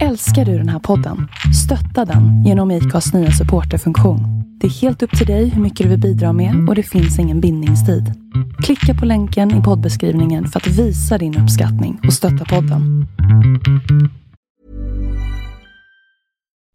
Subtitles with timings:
[0.00, 1.28] Älskar du den här podden?
[1.64, 4.20] Stötta den genom IKAs nya supporterfunktion.
[4.60, 7.18] Det är helt upp till dig hur mycket du vill bidra med och det finns
[7.18, 8.04] ingen bindningstid.
[8.62, 13.06] Klicka på länken i poddbeskrivningen för att visa din uppskattning och stötta podden.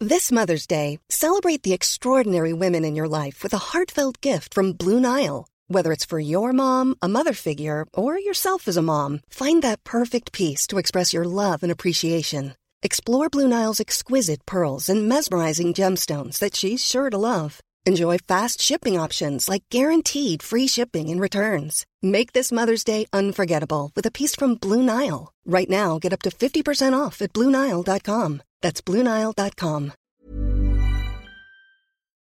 [0.09, 4.73] This Mother's Day, celebrate the extraordinary women in your life with a heartfelt gift from
[4.73, 5.45] Blue Nile.
[5.73, 9.83] Whether it's for your mom, a mother figure, or yourself as a mom, find that
[9.83, 12.51] perfect piece to express your love and appreciation.
[12.83, 17.59] Explore Blue Nile's exquisite pearls and mesmerizing gemstones that she's sure to love.
[17.87, 21.85] Enjoy fast shipping options like guaranteed free shipping and returns.
[22.01, 25.33] Make this Mother's Day unforgettable with a piece from Blue Nile.
[25.45, 28.41] Right now, get up to 50% off at BlueNile.com.
[28.61, 29.91] That's BlueNile.com.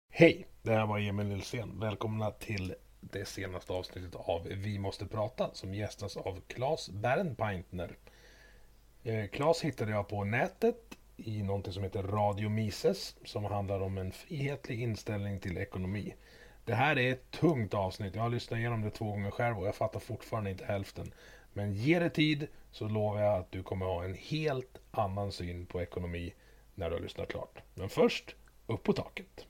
[0.10, 1.80] Hej, det här var Emil Nilsén.
[1.80, 7.98] Välkomna till det senaste avsnittet av Vi måste prata som gästas av Claes Bernpaintner.
[9.08, 14.12] Eh, hittade jag på nätet i någonting som heter Radio Mises som handlar om en
[14.12, 16.16] frihetlig inställning till ekonomi.
[16.64, 18.16] Det här är ett tungt avsnitt.
[18.16, 21.12] Jag har lyssnat igenom det två gånger själv och jag fattar fortfarande inte hälften.
[21.54, 25.66] Men ge det tid så lovar jag att du kommer ha en helt annan syn
[25.66, 26.34] på ekonomi
[26.76, 27.60] när du har lyssnat klart.
[27.74, 28.36] Men först,
[28.68, 29.46] upp på taket.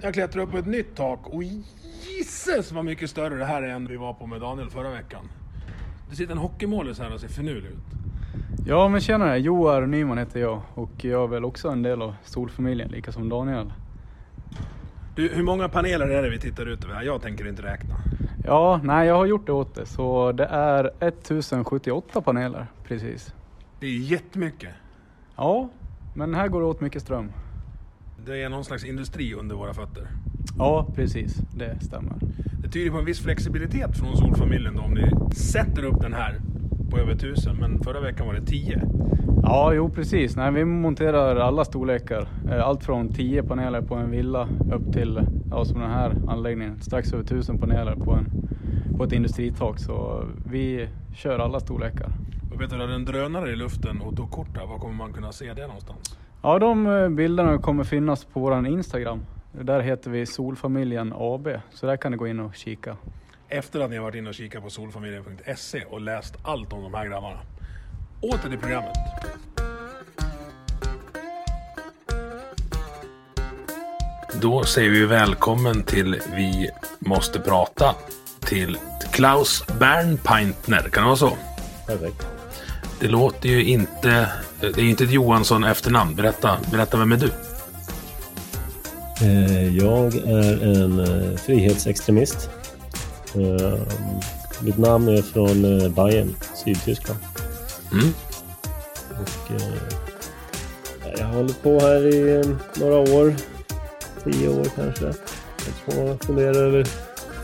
[0.00, 3.68] Jag klättrar upp på ett nytt tak och gisses vad mycket större det här är
[3.68, 5.28] än vi var på med Daniel förra veckan.
[6.10, 8.05] Det sitter en hockeymålis här och ser finurlig ut.
[8.66, 12.14] Ja men tjenare, Joar Nyman heter jag och jag är väl också en del av
[12.24, 13.72] Solfamiljen, lika som Daniel.
[15.14, 17.02] Du, hur många paneler är det vi tittar ut över här?
[17.02, 17.94] Jag tänker inte räkna.
[18.44, 23.34] Ja, nej jag har gjort det åt det så det är 1078 paneler precis.
[23.80, 24.70] Det är jättemycket.
[25.36, 25.68] Ja,
[26.14, 27.32] men här går det åt mycket ström.
[28.26, 30.08] Det är någon slags industri under våra fötter.
[30.58, 32.14] Ja, precis, det stämmer.
[32.62, 36.40] Det tyder på en viss flexibilitet från Solfamiljen då, om ni sätter upp den här
[36.90, 38.82] på över 1000, men förra veckan var det 10.
[39.42, 40.36] Ja, jo precis.
[40.36, 42.28] Nej, vi monterar alla storlekar.
[42.50, 45.20] Eh, Allt från 10 paneler på en villa upp till,
[45.50, 48.26] ja, som den här anläggningen, strax över 1000 paneler på, en,
[48.96, 49.78] på ett industritak.
[49.78, 52.08] Så vi kör alla storlekar.
[52.54, 55.12] Och vet du, när en drönare i luften och tog kort här, var kommer man
[55.12, 56.18] kunna se det någonstans?
[56.42, 59.20] Ja, de eh, bilderna kommer finnas på vår Instagram.
[59.62, 62.96] Där heter vi Solfamiljen AB, så där kan ni gå in och kika.
[63.48, 66.94] Efter att ni har varit inne och kikat på solfamiljen.se och läst allt om de
[66.94, 67.38] här grabbarna.
[68.20, 68.96] Åter till programmet.
[74.40, 77.94] Då säger vi välkommen till Vi måste prata
[78.40, 78.78] till
[79.12, 80.82] Klaus Bernpaintner.
[80.82, 81.36] Kan det vara så?
[81.86, 82.26] Perfekt.
[83.00, 84.28] Det låter ju inte...
[84.60, 86.14] Det är ju inte ett Johansson efternamn.
[86.14, 87.30] Berätta, berätta vem är du?
[89.22, 92.50] Eh, Jag är en eh, frihetsextremist.
[93.36, 93.78] Eh,
[94.62, 97.20] Mitt namn är från eh, Bayern, Sydtyskland.
[97.92, 98.08] Mm.
[99.10, 102.44] Och, eh, Jag har hållit på här i
[102.80, 103.34] några år,
[104.24, 105.12] tio år kanske.
[105.86, 106.84] Jag funderar över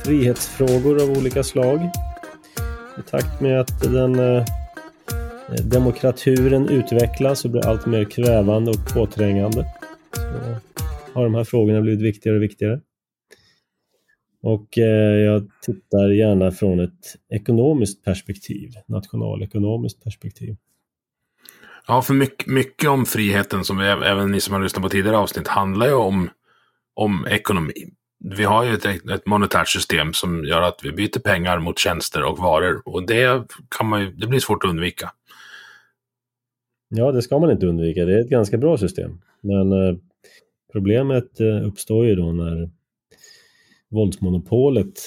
[0.05, 1.91] frihetsfrågor av olika slag.
[2.99, 4.45] I takt med att den eh,
[5.63, 9.67] demokraturen utvecklas och blir allt mer kvävande och påträngande
[10.15, 10.23] så
[11.15, 12.81] har de här frågorna blivit viktigare och viktigare.
[14.43, 20.57] Och eh, jag tittar gärna från ett ekonomiskt perspektiv, nationalekonomiskt perspektiv.
[21.87, 25.17] Ja, för mycket, mycket om friheten, som vi, även ni som har lyssnat på tidigare
[25.17, 26.31] avsnitt, handlar ju om,
[26.95, 27.93] om ekonomi.
[28.25, 32.23] Vi har ju ett, ett monetärt system som gör att vi byter pengar mot tjänster
[32.23, 32.83] och varor.
[32.85, 33.47] Och det,
[33.79, 35.11] kan man ju, det blir svårt att undvika.
[36.89, 38.05] Ja, det ska man inte undvika.
[38.05, 39.21] Det är ett ganska bra system.
[39.41, 39.97] Men eh,
[40.73, 42.71] problemet eh, uppstår ju då när
[43.93, 45.01] våldsmonopolet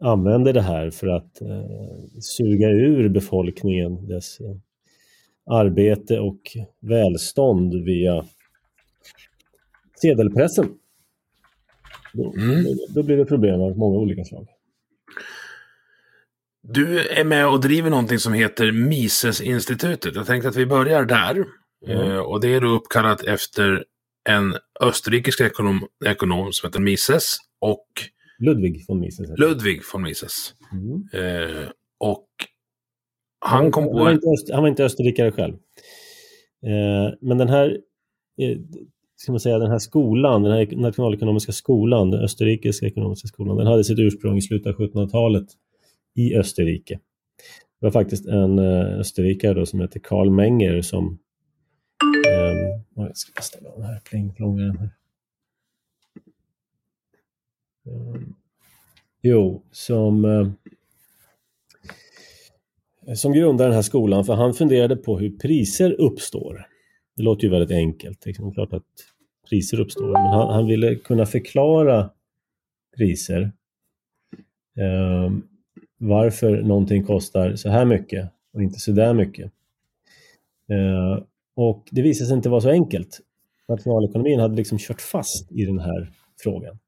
[0.00, 4.56] använder det här för att eh, suga ur befolkningen dess eh,
[5.50, 6.40] arbete och
[6.80, 8.24] välstånd via
[10.02, 10.68] sedelpressen.
[12.12, 12.64] Då, Mm.
[12.94, 14.46] då blir det problem av många olika slag.
[16.62, 20.14] Du är med och driver någonting som heter Mises-institutet.
[20.14, 21.44] Jag tänkte att vi börjar där.
[21.86, 22.10] Mm.
[22.10, 23.84] Eh, och det är då uppkallat efter
[24.28, 27.86] en österrikisk ekonom, ekonom som heter Mises och
[28.38, 29.38] Ludwig von Mises.
[29.38, 30.54] Ludwig von Mises.
[30.70, 30.80] han.
[30.80, 31.62] Mm.
[31.62, 31.68] Eh,
[32.00, 32.28] och
[33.40, 33.98] han kom han, på...
[33.98, 35.54] var inte öst, han var inte österrikare själv.
[36.66, 37.70] Eh, men den här,
[38.40, 38.58] eh,
[39.16, 43.66] ska man säga, den här skolan, den här nationalekonomiska skolan, den österrikiska ekonomiska skolan, den
[43.66, 45.46] hade sitt ursprung i slutet av 1700-talet
[46.14, 46.94] i Österrike.
[47.80, 51.18] Det var faktiskt en eh, österrikare då som heter Karl Menger som
[53.06, 54.90] jag ska bara ställa den här plingplongaren här.
[57.86, 58.34] Mm.
[59.22, 60.24] Jo, som...
[60.24, 60.48] eh,
[63.14, 66.66] som grundar den här skolan för han funderade på hur priser uppstår.
[67.16, 68.26] Det låter ju väldigt enkelt.
[68.26, 68.44] Liksom.
[68.44, 68.84] Det är klart att
[69.48, 72.10] priser uppstår, men han, han ville kunna förklara
[72.96, 73.52] priser.
[74.76, 75.32] Eh,
[75.98, 79.52] varför någonting kostar så här mycket och inte så där mycket.
[80.68, 81.22] Eh,
[81.58, 83.20] och det visade sig inte vara så enkelt.
[83.68, 86.12] Nationalekonomin hade liksom kört fast i den här
[86.42, 86.78] frågan.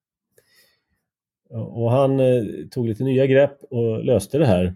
[1.50, 4.74] Och han eh, tog lite nya grepp och löste det här.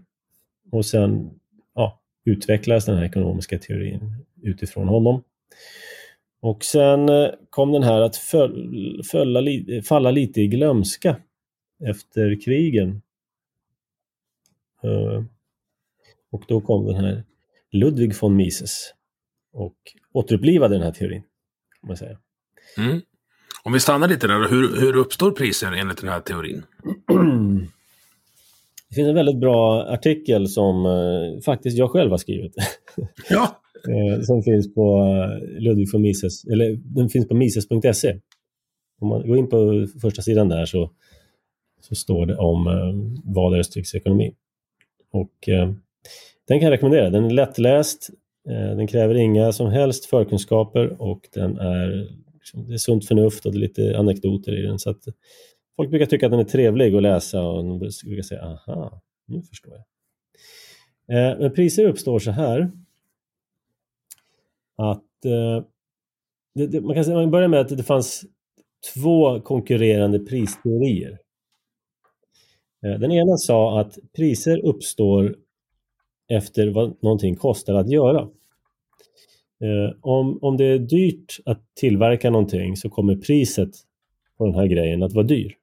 [0.71, 1.39] Och sen
[1.73, 5.23] ja, utvecklades den här ekonomiska teorin utifrån honom.
[6.39, 9.41] Och sen eh, kom den här att föll, fölla,
[9.83, 11.17] falla lite i glömska
[11.83, 13.01] efter krigen.
[14.83, 15.23] Eh,
[16.31, 17.23] och då kom den här
[17.71, 18.95] Ludwig von Mises
[19.55, 19.75] och
[20.13, 21.21] återupplivade den här teorin.
[21.81, 22.17] Kan man säga.
[22.77, 23.01] Mm.
[23.63, 26.63] Om vi stannar lite där, hur, hur uppstår priser enligt den här teorin?
[28.89, 32.55] Det finns en väldigt bra artikel som eh, faktiskt jag själv har skrivit.
[33.29, 33.61] Ja.
[33.87, 38.19] eh, som finns på eh, Ludvig von Mises, eller den finns på mises.se.
[38.99, 40.91] Om man går in på första sidan där så,
[41.81, 44.35] så står det om eh, vad är ekonomi.
[45.11, 45.71] Och eh,
[46.47, 47.09] den kan jag rekommendera.
[47.09, 48.09] Den är lättläst,
[48.49, 53.45] Eh, den kräver inga som helst förkunskaper och den är liksom, det är sunt förnuft
[53.45, 54.79] och det är lite anekdoter i den.
[54.79, 55.03] Så att
[55.75, 59.41] folk brukar tycka att den är trevlig att läsa och de brukar säga aha, nu
[59.41, 59.83] förstår jag.
[61.17, 62.71] Eh, men priser uppstår så här
[64.75, 65.65] att eh,
[66.55, 68.25] det, det, man kan säga, man börjar med att det fanns
[68.93, 71.19] två konkurrerande pristeorier.
[72.81, 75.35] Den ena sa att priser uppstår
[76.27, 78.29] efter vad någonting kostar att göra.
[79.61, 83.71] Eh, om, om det är dyrt att tillverka någonting så kommer priset
[84.37, 85.55] på den här grejen att vara dyr.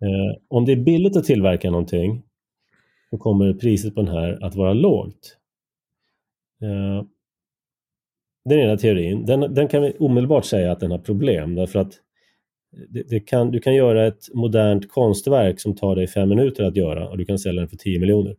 [0.00, 2.22] Eh, om det är billigt att tillverka någonting
[3.10, 5.36] så kommer priset på den här att vara lågt.
[6.62, 7.04] Eh,
[8.44, 11.92] den ena teorin, den, den kan vi omedelbart säga att den har problem därför att
[12.88, 16.76] det, det kan, du kan göra ett modernt konstverk som tar dig fem minuter att
[16.76, 18.36] göra och du kan sälja den för 10 miljoner.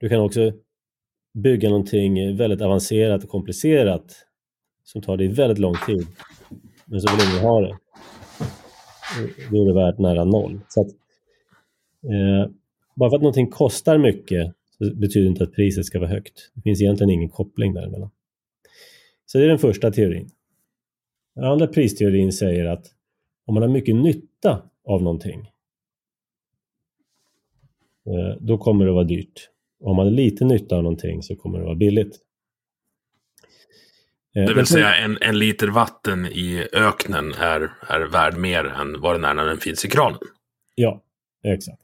[0.00, 0.52] Du kan också
[1.34, 4.26] bygga någonting väldigt avancerat och komplicerat
[4.84, 6.06] som tar dig väldigt lång tid.
[6.84, 7.76] Men så vill ingen ha det.
[9.50, 10.60] Då är det värt nära noll.
[10.68, 10.88] Så att,
[12.02, 12.50] eh,
[12.96, 16.50] bara för att någonting kostar mycket så betyder inte att priset ska vara högt.
[16.54, 18.10] Det finns egentligen ingen koppling däremellan.
[19.26, 20.30] Så det är den första teorin.
[21.34, 22.86] Den andra pristeorin säger att
[23.46, 25.40] om man har mycket nytta av någonting
[28.06, 29.50] eh, då kommer det vara dyrt.
[29.80, 32.18] Om man har lite nytta av någonting så kommer det vara billigt.
[34.36, 39.00] Eh, det vill säga en, en liter vatten i öknen är, är värd mer än
[39.00, 40.18] vad den är när den finns i kranen.
[40.74, 41.02] Ja,
[41.44, 41.82] exakt.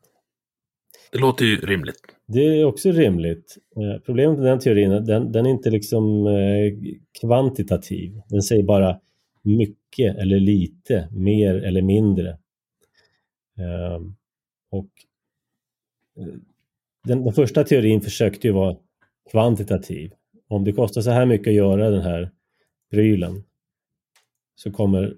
[1.12, 2.00] Det låter ju rimligt.
[2.26, 3.56] Det är också rimligt.
[3.76, 6.72] Eh, problemet med den teorin är den, den är inte liksom eh,
[7.20, 8.20] kvantitativ.
[8.28, 9.00] Den säger bara
[9.43, 12.38] mycket eller lite, mer eller mindre.
[14.70, 14.90] Och
[17.06, 18.76] den, den första teorin försökte ju vara
[19.31, 20.12] kvantitativ.
[20.49, 22.31] Om det kostar så här mycket att göra den här
[22.91, 23.44] prylen
[24.55, 25.17] så kommer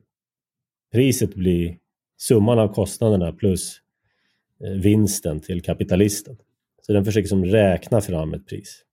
[0.93, 1.79] priset bli
[2.17, 3.81] summan av kostnaderna plus
[4.64, 6.37] eh, vinsten till kapitalisten.
[6.82, 8.85] Så den försöker som räkna fram ett pris.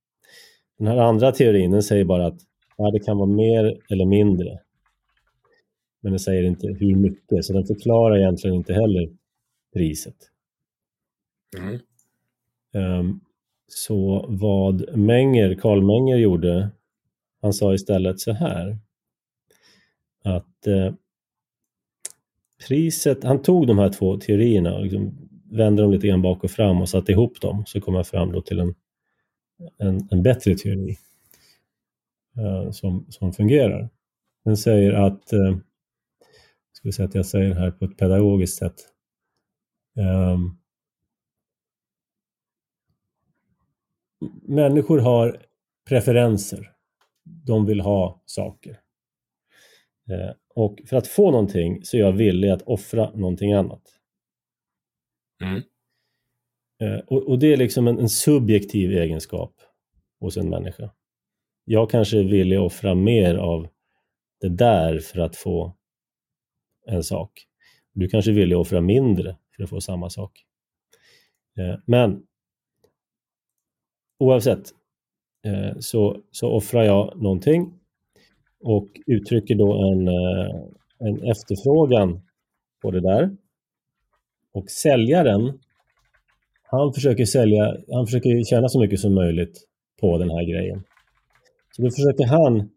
[0.77, 2.39] Den här andra teorin den säger bara att
[2.77, 4.59] ja, det kan vara mer eller mindre.
[6.01, 9.09] Men den säger inte hur mycket, så den förklarar egentligen inte heller
[9.73, 10.15] priset.
[11.57, 11.79] Mm.
[12.75, 13.19] Ehm,
[13.67, 16.69] så vad Menger, Karl Menger gjorde,
[17.41, 18.77] han sa istället så här
[20.23, 20.93] att eh,
[22.67, 26.51] priset, han tog de här två teorierna och liksom vände dem lite grann bak och
[26.51, 28.75] fram och satte ihop dem så kom han fram då till en,
[29.77, 30.97] en, en bättre teori
[32.37, 33.89] eh, som, som fungerar.
[34.45, 35.57] Den säger att, uh,
[36.71, 38.75] ska vi säga att jag säger det här på ett pedagogiskt sätt,
[40.33, 40.57] um,
[44.47, 45.45] människor har
[45.89, 46.71] preferenser.
[47.23, 48.79] De vill ha saker.
[50.09, 53.81] Eh, och för att få någonting så är jag villig att offra någonting annat.
[55.43, 55.61] Mm.
[56.81, 59.53] Eh, och, och, det är liksom en, en, subjektiv egenskap
[60.19, 60.91] hos en människa.
[61.65, 63.67] Jag kanske är villig att offra mer av
[64.41, 65.75] det där för att få
[66.87, 67.31] en sak.
[67.93, 70.45] Du kanske är villig att offra mindre för att få samma sak.
[71.57, 72.23] Eh, men
[74.19, 74.69] oavsett
[75.45, 77.73] eh, så, så offrar jag någonting
[78.63, 80.55] och uttrycker då en, eh,
[80.99, 82.21] en efterfrågan
[82.81, 83.37] på det där.
[84.53, 85.59] Och säljaren
[86.63, 89.67] Han försöker sälja, han försöker tjäna så mycket som möjligt
[89.99, 90.83] på den här grejen.
[91.75, 92.69] Så då försöker han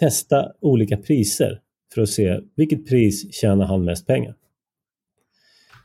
[0.00, 1.60] testa olika priser
[1.94, 4.34] för att se vilket pris tjänar han mest pengar.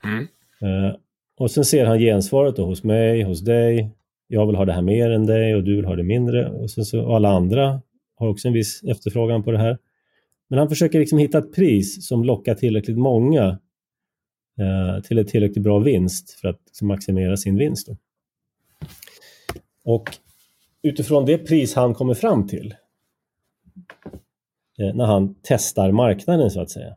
[0.04, 0.28] Mm.
[0.64, 0.96] Uh,
[1.38, 3.92] och sen ser han gensvaret då hos mig, hos dig.
[4.34, 6.50] Jag vill ha det här mer än dig och du vill ha det mindre.
[6.50, 7.82] Och, sen så, och alla andra
[8.16, 9.78] har också en viss efterfrågan på det här.
[10.50, 13.60] Men han försöker liksom hitta ett pris som lockar tillräckligt många
[14.60, 17.88] eh, till ett tillräckligt bra vinst för att liksom, maximera sin vinst.
[17.88, 17.98] Då.
[19.84, 20.10] Och
[20.82, 22.76] utifrån det pris han kommer fram till
[24.80, 26.96] eh, när han testar marknaden så att säga.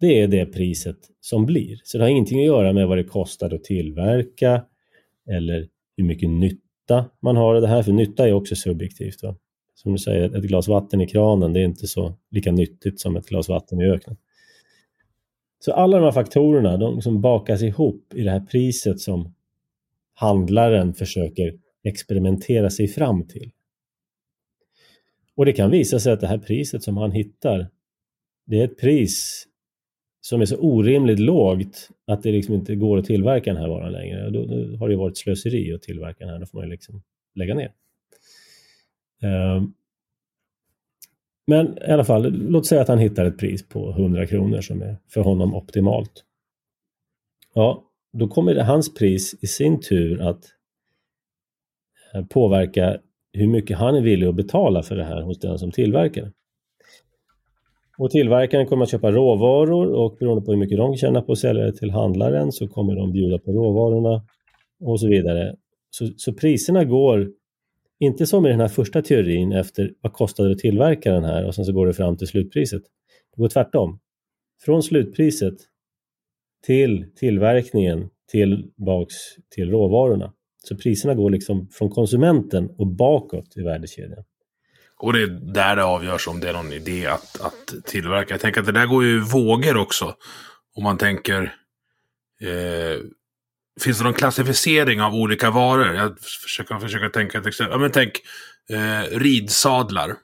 [0.00, 1.80] Det är det priset som blir.
[1.84, 4.64] Så det har ingenting att göra med vad det kostar att tillverka
[5.30, 9.22] eller hur mycket nytta man har av det här, för nytta är också subjektivt.
[9.22, 9.36] Va?
[9.74, 13.16] Som du säger, ett glas vatten i kranen, det är inte så lika nyttigt som
[13.16, 14.16] ett glas vatten i öknen.
[15.58, 19.34] Så alla de här faktorerna, de liksom bakas ihop i det här priset som
[20.14, 23.50] handlaren försöker experimentera sig fram till.
[25.36, 27.70] Och det kan visa sig att det här priset som han hittar,
[28.46, 29.47] det är ett pris
[30.20, 33.92] som är så orimligt lågt att det liksom inte går att tillverka den här varan
[33.92, 34.30] längre.
[34.30, 37.02] Då, då har det varit slöseri att tillverka den här, då får man liksom
[37.34, 37.72] lägga ner.
[39.22, 39.74] Um,
[41.46, 44.82] men i alla fall, låt säga att han hittar ett pris på 100 kronor som
[44.82, 46.24] är för honom optimalt.
[47.54, 50.44] Ja, då kommer hans pris i sin tur att
[52.14, 52.98] eh, påverka
[53.32, 56.32] hur mycket han är villig att betala för det här hos den som tillverkar det.
[57.98, 61.38] Och tillverkaren kommer att köpa råvaror och beroende på hur mycket de tjänar på att
[61.38, 64.22] sälja det till handlaren så kommer de bjuda på råvarorna
[64.80, 65.56] och så vidare.
[65.90, 67.32] Så, så priserna går
[68.00, 71.46] inte som i den här första teorin efter vad kostade det att tillverka den här
[71.46, 72.82] och sen så går det fram till slutpriset.
[73.36, 73.98] Det går tvärtom.
[74.64, 75.54] Från slutpriset
[76.66, 79.14] till tillverkningen tillbaks
[79.54, 80.32] till råvarorna.
[80.64, 84.24] Så priserna går liksom från konsumenten och bakåt i värdekedjan.
[84.98, 88.34] Och det är där det avgörs om det är någon idé att, att tillverka.
[88.34, 90.14] Jag tänker att det där går ju vågor också.
[90.76, 91.54] Om man tänker...
[92.42, 93.00] Eh,
[93.80, 95.94] finns det någon klassificering av olika varor?
[95.94, 97.72] Jag försöker, försöker tänka ett exempel.
[97.72, 98.12] Ja, men tänk
[98.70, 100.14] eh, ridsadlar.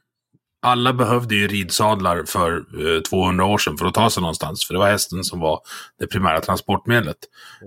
[0.62, 2.52] Alla behövde ju ridsadlar för
[2.96, 4.66] eh, 200 år sedan för att ta sig någonstans.
[4.66, 5.60] För det var hästen som var
[5.98, 7.16] det primära transportmedlet.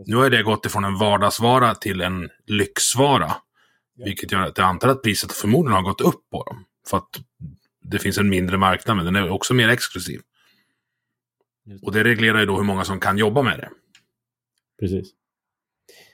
[0.05, 3.33] Nu har det gått ifrån en vardagsvara till en lyxvara.
[4.05, 6.65] Vilket gör att jag antar att priset förmodligen har gått upp på dem.
[6.89, 7.09] För att
[7.81, 10.19] det finns en mindre marknad, men den är också mer exklusiv.
[11.81, 13.69] Och det reglerar ju då hur många som kan jobba med det.
[14.79, 15.13] Precis.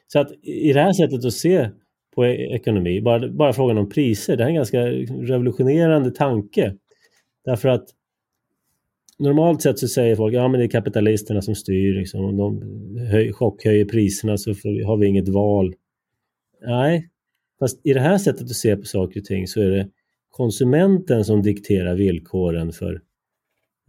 [0.08, 1.70] Så att i det här sättet att se
[2.16, 4.82] på e- ekonomi, bara, bara frågan om priser, det här är en ganska
[5.32, 6.76] revolutionerande tanke.
[7.46, 7.90] Därför att
[9.20, 12.62] normalt sett så säger folk ja men det är kapitalisterna som styr, liksom, om de
[12.98, 14.50] höj, chockhöjer priserna så
[14.86, 15.74] har vi inget val.
[16.62, 17.10] Nej,
[17.60, 19.90] fast i det här sättet att se på saker och ting så är det
[20.34, 23.02] konsumenten som dikterar villkoren för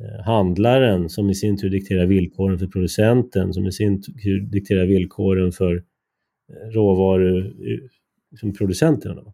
[0.00, 4.86] eh, handlaren som i sin tur dikterar villkoren för producenten som i sin tur dikterar
[4.86, 5.82] villkoren för eh,
[6.70, 9.20] råvaruproducenterna.
[9.20, 9.26] Eh,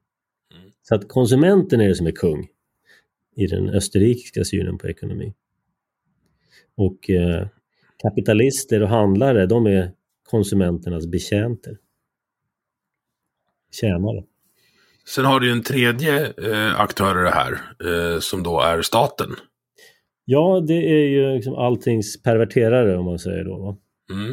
[0.56, 0.70] mm.
[0.82, 2.48] Så att konsumenten är det som är kung
[3.36, 5.34] i den österrikiska synen på ekonomi.
[6.74, 7.48] Och eh,
[7.96, 11.78] kapitalister och handlare, de är konsumenternas betjänter.
[13.70, 14.24] Tjänare.
[15.14, 18.82] Sen har du ju en tredje eh, aktör i det här, eh, som då är
[18.82, 19.28] staten.
[20.24, 23.78] Ja, det är ju liksom alltings perverterare om man säger då.
[24.12, 24.30] Mm.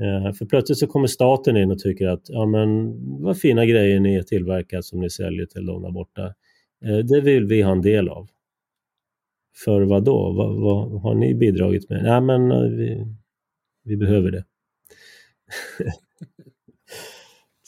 [0.00, 4.00] Eh, för plötsligt så kommer staten in och tycker att ja men vad fina grejer
[4.00, 6.34] ni har tillverkat som ni säljer till de där borta.
[6.84, 8.28] Eh, det vill vi ha en del av.
[9.64, 10.32] För vad då?
[10.32, 12.02] Vad, vad har ni bidragit med?
[12.02, 13.06] Nej men eh, vi,
[13.84, 14.44] vi behöver det.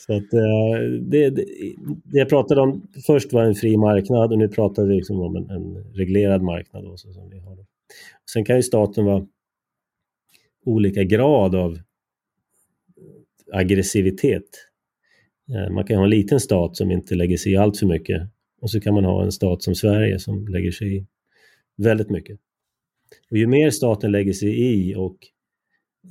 [0.05, 1.45] Så att, eh, det, det,
[1.85, 5.35] det, jag pratade om först var en fri marknad och nu pratar vi liksom om
[5.35, 6.85] en, en reglerad marknad.
[6.85, 7.57] Också, som vi har.
[8.33, 9.27] Sen kan ju staten vara
[10.65, 11.79] olika grad av
[13.51, 14.49] aggressivitet.
[15.49, 18.21] Eh, man kan ha en liten stat som inte lägger sig i allt för mycket
[18.61, 21.05] och så kan man ha en stat som Sverige som lägger sig i
[21.75, 22.39] väldigt mycket.
[23.29, 25.17] Och ju mer staten lägger sig i och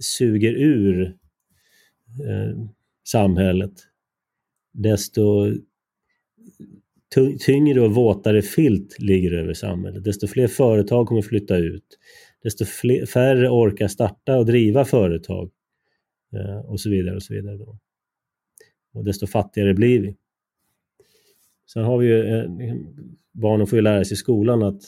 [0.01, 1.17] suger ur
[2.29, 2.67] eh,
[3.05, 3.73] samhället,
[4.73, 5.55] desto
[7.41, 10.05] tyngre och våtare filt ligger över samhället.
[10.05, 11.99] Desto fler företag kommer flytta ut.
[12.43, 15.51] Desto fler, färre orkar starta och driva företag.
[16.33, 17.17] Eh, och så vidare.
[17.17, 17.57] och så vidare.
[17.57, 17.79] Då.
[18.93, 20.17] Och desto fattigare blir vi.
[21.73, 22.51] Sen har vi ju, eh,
[23.33, 24.83] barnen får ju lära sig i skolan att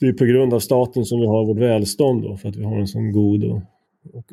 [0.00, 2.64] det är på grund av staten som vi har vårt välstånd då, för att vi
[2.64, 3.60] har en sån god och,
[4.12, 4.32] och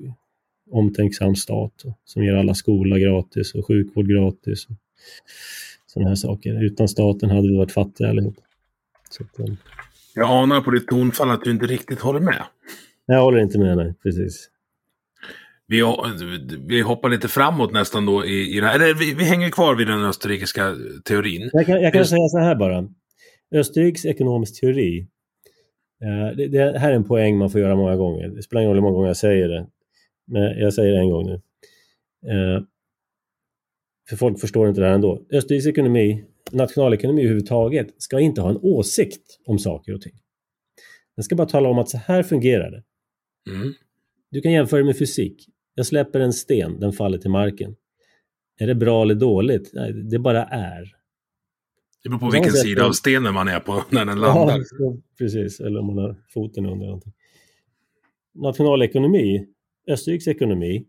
[0.71, 4.65] omtänksam stat som ger alla skola gratis och sjukvård gratis.
[4.65, 4.75] Och
[5.93, 6.63] sådana här saker.
[6.63, 8.35] Utan staten hade vi varit fattiga allihop.
[9.09, 9.57] Så att, um...
[10.15, 12.43] Jag anar på ditt tonfall att du inte riktigt håller med.
[13.05, 13.93] Jag håller inte med, nej.
[14.03, 14.49] Precis.
[15.67, 15.83] Vi,
[16.67, 18.75] vi hoppar lite framåt nästan då i, i det här.
[18.75, 20.75] Eller vi, vi hänger kvar vid den österrikiska
[21.05, 21.49] teorin.
[21.53, 22.87] Jag kan, jag kan säga så här bara.
[23.55, 25.07] Österrikes ekonomisk teori.
[26.03, 28.27] Eh, det, det, här är en poäng man får göra många gånger.
[28.27, 29.67] Det spelar ingen roll hur många gånger jag säger det.
[30.31, 31.33] Men jag säger det en gång nu.
[32.31, 32.63] Eh,
[34.09, 35.25] för folk förstår inte det här ändå.
[35.31, 40.13] Österrikes ekonomi, nationalekonomi överhuvudtaget, ska inte ha en åsikt om saker och ting.
[41.15, 42.83] Den ska bara tala om att så här fungerar det.
[43.51, 43.73] Mm.
[44.31, 45.45] Du kan jämföra med fysik.
[45.75, 47.75] Jag släpper en sten, den faller till marken.
[48.59, 49.71] Är det bra eller dåligt?
[49.73, 50.95] Nej, det bara är.
[52.03, 54.63] Det beror på vilken sida av stenen man är på när den landar.
[54.79, 57.13] Ja, precis, eller om man har foten under någonting.
[58.33, 59.47] Nationalekonomi,
[59.87, 60.85] Österrikes ekonomi,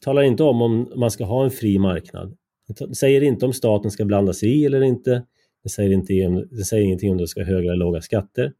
[0.00, 2.36] talar inte om om man ska ha en fri marknad.
[2.78, 5.26] Det säger inte om staten ska blanda sig i eller inte.
[5.62, 6.12] Det säger, inte,
[6.50, 8.52] det säger ingenting om det ska ha höga eller låga skatter.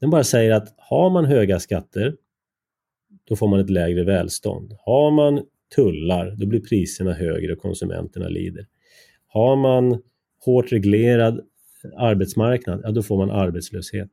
[0.00, 2.16] Den bara säger att har man höga skatter
[3.24, 4.72] då får man ett lägre välstånd.
[4.78, 5.42] Har man
[5.74, 8.66] tullar, då blir priserna högre och konsumenterna lider.
[9.26, 10.02] Har man
[10.44, 11.40] hårt reglerad
[11.96, 14.10] arbetsmarknad, ja då får man arbetslöshet.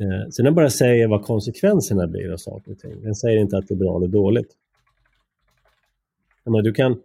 [0.00, 3.02] Eh, så den bara säger vad konsekvenserna blir av saker och ting.
[3.02, 4.56] Den säger inte att det är bra eller dåligt.
[6.44, 7.00] Men du kan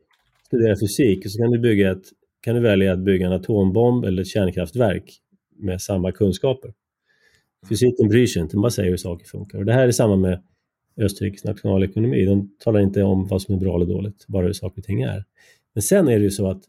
[0.45, 2.03] studera fysik och så kan du, bygga ett,
[2.41, 5.21] kan du välja att bygga en atombomb eller ett kärnkraftverk
[5.55, 6.73] med samma kunskaper.
[7.69, 9.57] Fysiken bryr sig inte, den bara säger hur saker funkar.
[9.57, 10.43] Och det här är samma med
[10.97, 12.25] Österrikes nationalekonomi.
[12.25, 15.01] Den talar inte om vad som är bra eller dåligt, bara hur saker och ting
[15.01, 15.25] är.
[15.73, 16.63] Men sen är det ju så att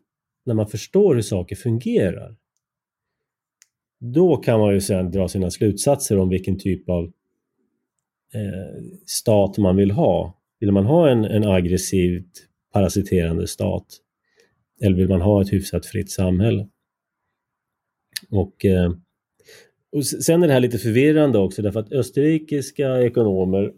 [0.47, 2.37] när man förstår hur saker fungerar,
[4.00, 7.04] då kan man ju sen dra sina slutsatser om vilken typ av
[8.35, 10.40] eh, stat man vill ha.
[10.61, 13.87] Vill man ha en, en aggressivt parasiterande stat?
[14.83, 16.69] Eller vill man ha ett hyfsat fritt samhälle?
[18.30, 18.92] Och, eh,
[19.93, 23.73] och sen är det här lite förvirrande också därför att österrikiska ekonomer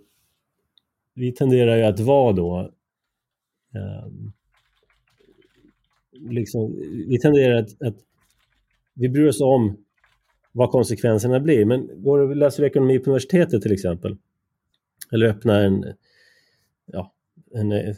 [1.15, 2.73] vi tenderar ju att vara då
[3.75, 4.07] eh,
[6.31, 6.77] liksom,
[7.09, 7.97] vi tenderar att, att
[8.95, 9.77] vi bryr oss om
[10.53, 11.65] vad konsekvenserna blir.
[11.65, 14.17] Men går du läser ekonomi på universitetet till exempel,
[15.13, 15.85] eller öppnar en,
[16.87, 17.13] ja,
[17.55, 17.95] en, en,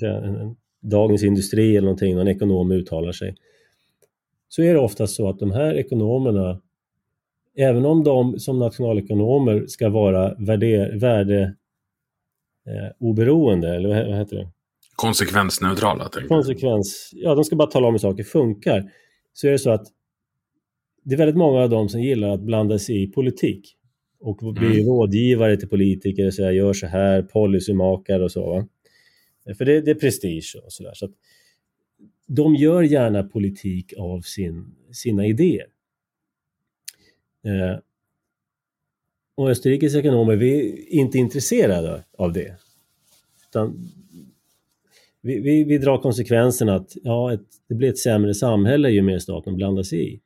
[0.00, 3.36] en, en Dagens Industri eller någonting, någon ekonom uttalar sig,
[4.48, 6.60] så är det ofta så att de här ekonomerna,
[7.56, 11.42] även om de som nationalekonomer ska vara värde, värde
[12.66, 14.48] eh, oberoende, eller vad heter det?
[14.96, 16.10] Konsekvensneutrala?
[16.28, 18.90] Konsekvens, ja de ska bara tala om hur saker funkar.
[19.32, 19.86] Så är det så att
[21.02, 23.76] det är väldigt många av dem som gillar att blanda sig i politik
[24.20, 24.86] och bli mm.
[24.86, 28.50] rådgivare till politiker och säga gör så här, policymakare och så.
[28.50, 28.66] Va?
[29.58, 30.92] För det, det är prestige och sådär.
[30.94, 31.08] Så,
[32.26, 35.66] de gör gärna politik av sin, sina idéer.
[37.44, 37.78] Eh,
[39.34, 42.56] och Österrikes ekonomer, vi är inte intresserade av det.
[45.20, 49.18] Vi, vi, vi drar konsekvensen att ja, ett, det blir ett sämre samhälle ju mer
[49.18, 50.20] staten blandar sig i.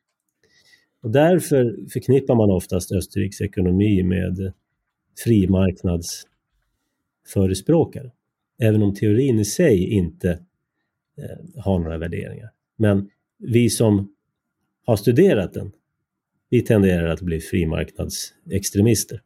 [1.06, 4.52] Och därför förknippar man oftast Österrikes ekonomi med
[5.24, 8.10] frimarknadsförespråkare.
[8.62, 10.30] Även om teorin i sig inte
[11.18, 12.50] eh, har några värderingar.
[12.76, 14.14] Men vi som
[14.86, 15.72] har studerat den
[16.50, 19.20] vi tenderar att bli frimarknadsextremister.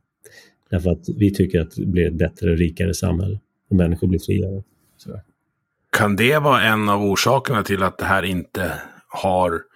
[0.71, 3.40] Därför att vi tycker att det blir ett bättre och rikare samhälle
[3.71, 4.62] och människor blir friare.
[4.97, 5.21] Så.
[5.90, 8.73] Kan det vara en av orsakerna till att det här inte
[9.09, 9.70] har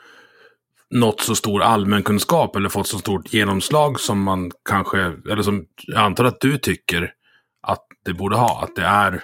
[0.90, 4.99] nått så stor allmänkunskap eller fått så stort genomslag som man kanske,
[5.31, 7.12] eller som jag antar att du tycker
[7.61, 8.62] att det borde ha?
[8.64, 9.23] Att det är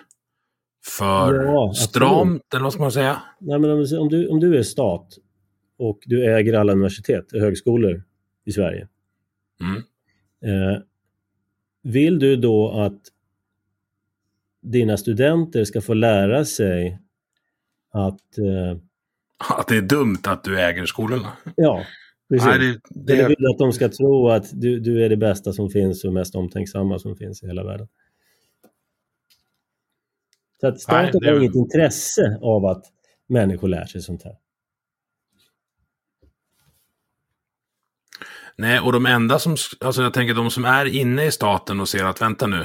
[0.87, 3.23] för ja, stramt, eller vad ska man säga?
[3.41, 5.19] Nej, men om, du, om du är stat
[5.79, 8.03] och du äger alla universitet och högskolor
[8.45, 8.89] i Sverige.
[9.61, 9.83] Mm.
[10.45, 10.83] Eh,
[11.83, 13.01] vill du då att
[14.63, 16.99] dina studenter ska få lära sig
[17.93, 18.39] att...
[18.39, 18.81] Eh,
[19.49, 21.33] att det är dumt att du äger skolorna?
[21.57, 21.85] Ja,
[22.29, 22.47] precis.
[22.47, 23.13] Nej, det, det...
[23.13, 26.05] Eller vill du att de ska tro att du, du är det bästa som finns
[26.05, 27.89] och mest omtänksamma som finns i hela världen?
[30.61, 31.31] Så att staten Nej, det...
[31.31, 32.85] har inget intresse av att
[33.29, 34.35] människor lär sig sånt här.
[38.57, 41.89] Nej, och de enda som, alltså jag tänker de som är inne i staten och
[41.89, 42.61] ser att vänta nu,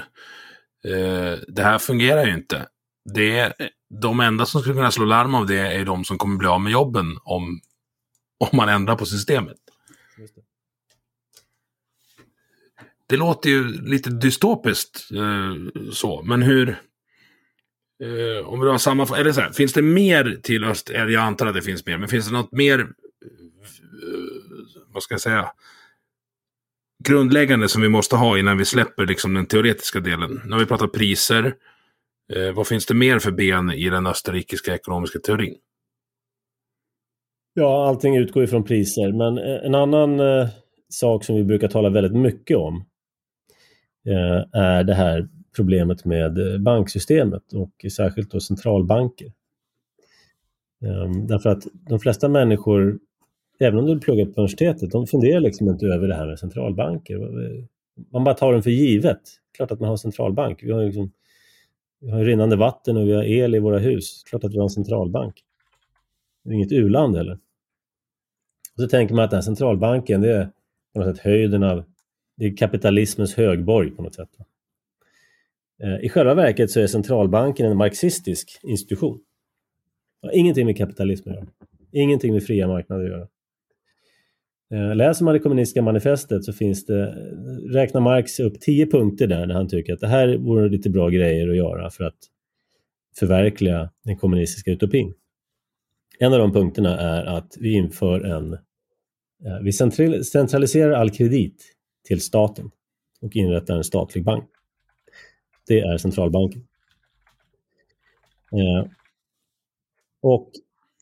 [0.85, 2.67] eh, det här fungerar ju inte.
[3.13, 3.53] Det
[4.01, 6.61] de enda som skulle kunna slå larm av det är de som kommer bli av
[6.61, 7.61] med jobben om,
[8.39, 9.57] om man ändrar på systemet.
[13.07, 15.55] det låter ju lite dystopiskt eh,
[15.91, 16.69] så, men hur...
[18.03, 19.17] Eh, om vi har samma...
[19.17, 20.89] Eller så här, finns det mer till öst?
[20.93, 22.79] Jag antar att det finns mer, men finns det något mer...
[22.79, 22.87] Eh,
[24.93, 25.51] vad ska jag säga?
[27.03, 30.41] Grundläggande som vi måste ha innan vi släpper liksom den teoretiska delen.
[30.45, 31.55] När vi pratar priser,
[32.33, 35.55] eh, vad finns det mer för ben i den österrikiska ekonomiska teorin?
[37.53, 40.47] Ja, allting utgår ju från priser, men eh, en annan eh,
[40.89, 42.85] sak som vi brukar tala väldigt mycket om
[44.05, 49.31] eh, är det här problemet med eh, banksystemet och särskilt då centralbanker.
[50.85, 52.99] Ehm, därför att de flesta människor,
[53.59, 57.19] även om de pluggar på universitetet, de funderar liksom inte över det här med centralbanker.
[58.13, 59.21] Man bara tar dem för givet.
[59.57, 60.63] Klart att man har en centralbank.
[60.63, 61.11] Vi har, liksom,
[61.99, 64.23] vi har rinnande vatten och vi har el i våra hus.
[64.23, 65.43] Klart att vi har en centralbank.
[66.43, 67.39] Det är inget u-land heller.
[68.75, 70.49] Och så tänker man att den här centralbanken, det är
[70.93, 71.83] på något sätt höjden av
[72.37, 74.29] det är kapitalismens högborg på något sätt.
[75.83, 79.19] Eh, I själva verket så är centralbanken en marxistisk institution.
[80.21, 81.47] Det Har ingenting med kapitalism att göra.
[81.91, 83.27] Ingenting med fria marknader att göra.
[84.71, 87.05] Eh, läser man det kommunistiska manifestet så finns det,
[87.69, 91.09] räknar Marx upp tio punkter där, där han tycker att det här vore lite bra
[91.09, 92.17] grejer att göra för att
[93.19, 95.13] förverkliga den kommunistiska utopin.
[96.19, 98.53] En av de punkterna är att vi inför en...
[99.45, 99.73] Eh, vi
[100.23, 101.75] centraliserar all kredit
[102.07, 102.71] till staten
[103.21, 104.49] och inrättar en statlig bank.
[105.67, 106.67] Det är centralbanken.
[108.51, 108.91] Eh,
[110.21, 110.51] och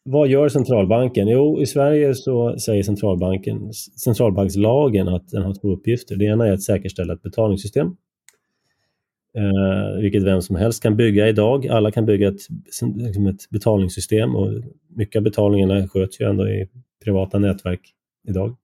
[0.04, 1.28] vad gör centralbanken?
[1.28, 6.16] Jo, i Sverige så säger centralbanken, centralbankslagen att den har två uppgifter.
[6.16, 7.96] Det ena är att säkerställa ett betalningssystem
[9.38, 11.68] eh, vilket vem som helst kan bygga idag.
[11.68, 12.42] Alla kan bygga ett,
[12.96, 14.50] liksom ett betalningssystem och
[14.88, 16.70] mycket av betalningarna sköts ju ändå i
[17.04, 17.94] privata nätverk
[18.28, 18.56] idag.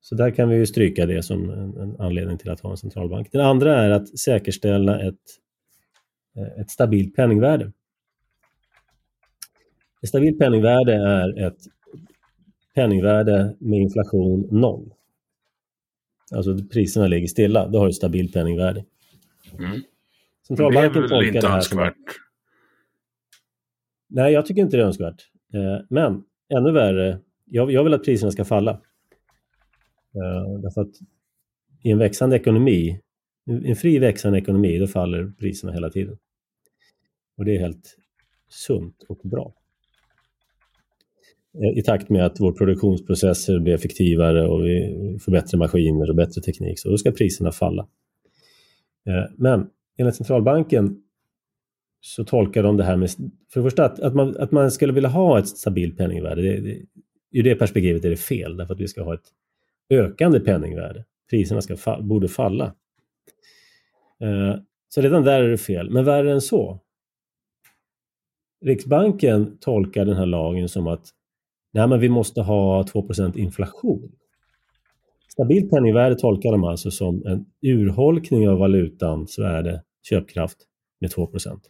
[0.00, 2.76] Så där kan vi ju stryka det som en, en anledning till att ha en
[2.76, 3.28] centralbank.
[3.32, 5.14] Det andra är att säkerställa ett,
[6.36, 7.72] eh, ett stabilt penningvärde.
[10.02, 11.58] Ett stabilt penningvärde är ett
[12.74, 14.94] penningvärde med inflation noll.
[16.34, 18.84] Alltså priserna ligger stilla, då har du ett stabilt penningvärde.
[19.58, 19.82] Mm.
[20.48, 21.94] Centralbanken det är väl inte önskvärt?
[21.94, 22.14] Som...
[24.08, 25.22] Nej, jag tycker inte det är önskvärt.
[25.54, 28.70] Eh, men ännu värre, jag, jag vill att priserna ska falla.
[30.14, 30.94] Eh, därför att
[31.82, 33.00] i en växande ekonomi,
[33.46, 36.18] en fri växande ekonomi, då faller priserna hela tiden.
[37.36, 37.96] Och det är helt
[38.48, 39.54] sunt och bra.
[41.54, 46.16] Eh, I takt med att vår produktionsprocesser blir effektivare och vi får bättre maskiner och
[46.16, 47.88] bättre teknik, så då ska priserna falla.
[49.08, 49.66] Eh, men
[49.98, 51.02] enligt centralbanken
[52.00, 53.10] så tolkar de det här med,
[53.52, 56.60] för det första att, att, man, att man skulle vilja ha ett stabilt penningvärde, det,
[56.60, 56.78] det,
[57.32, 59.32] ur det perspektivet är det fel, därför att vi ska ha ett
[59.90, 61.04] ökande penningvärde.
[61.30, 62.74] Priserna ska fa borde falla.
[64.20, 64.56] Eh,
[64.88, 66.80] så redan där är det fel, men värre än så.
[68.64, 71.10] Riksbanken tolkar den här lagen som att
[71.78, 74.12] nej, men vi måste ha 2% inflation.
[75.28, 80.58] Stabilt penningvärde tolkar de alltså som en urholkning av valutans värde, köpkraft,
[81.00, 81.60] med 2%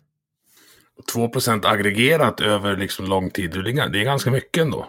[1.15, 4.87] 2% aggregerat över liksom lång tid, det är ganska mycket ändå.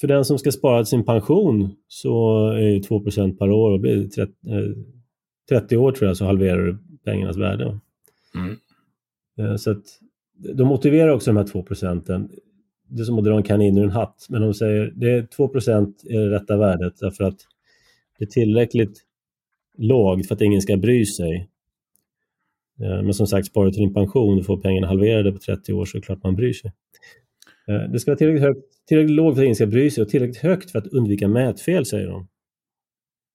[0.00, 4.32] För den som ska spara sin pension så är 2% per år, och blir 30,
[5.48, 7.80] 30 år tror jag, så halverar du pengarnas värde.
[8.34, 8.56] Mm.
[9.38, 9.82] Eh, så att,
[10.56, 12.30] de motiverar också de här 2 procenten.
[12.88, 15.22] Det är som att dra en kanin ur en hatt, men de säger det är
[15.22, 17.38] 2% är det rätta värdet därför att
[18.18, 19.04] det är tillräckligt
[19.78, 21.50] lågt för att ingen ska bry sig.
[22.80, 25.72] Eh, men som sagt, sparar du till din pension och får pengarna halverade på 30
[25.72, 26.72] år så är det klart man bryr sig.
[27.68, 30.08] Eh, det ska vara tillräckligt, högt, tillräckligt lågt för att ingen ska bry sig och
[30.08, 32.28] tillräckligt högt för att undvika mätfel, säger de.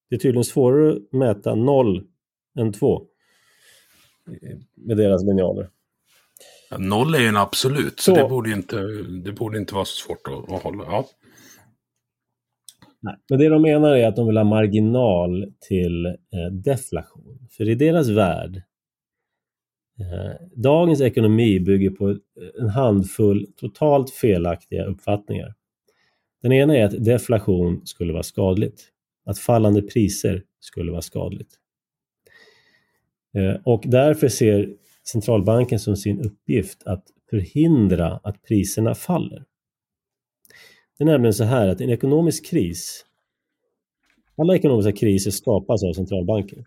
[0.10, 2.04] Det är tydligen svårare att mäta noll
[2.60, 3.02] än två
[4.28, 5.70] eh, med deras linjaler.
[6.78, 8.82] Noll är ju en absolut, så, så, det, borde inte,
[9.24, 10.84] det borde inte vara så svårt att, att hålla.
[10.84, 11.06] Ja.
[13.02, 13.16] Nej.
[13.30, 17.48] Men det de menar är att de vill ha marginal till eh, deflation.
[17.52, 18.62] För i deras värld,
[20.00, 22.18] eh, dagens ekonomi bygger på
[22.60, 25.54] en handfull totalt felaktiga uppfattningar.
[26.42, 28.90] Den ena är att deflation skulle vara skadligt.
[29.26, 31.56] Att fallande priser skulle vara skadligt.
[33.36, 34.74] Eh, och därför ser
[35.12, 39.46] centralbanken som sin uppgift att förhindra att priserna faller.
[40.98, 43.06] Det är nämligen så här att en ekonomisk kris,
[44.38, 46.66] alla ekonomiska kriser skapas av centralbanker.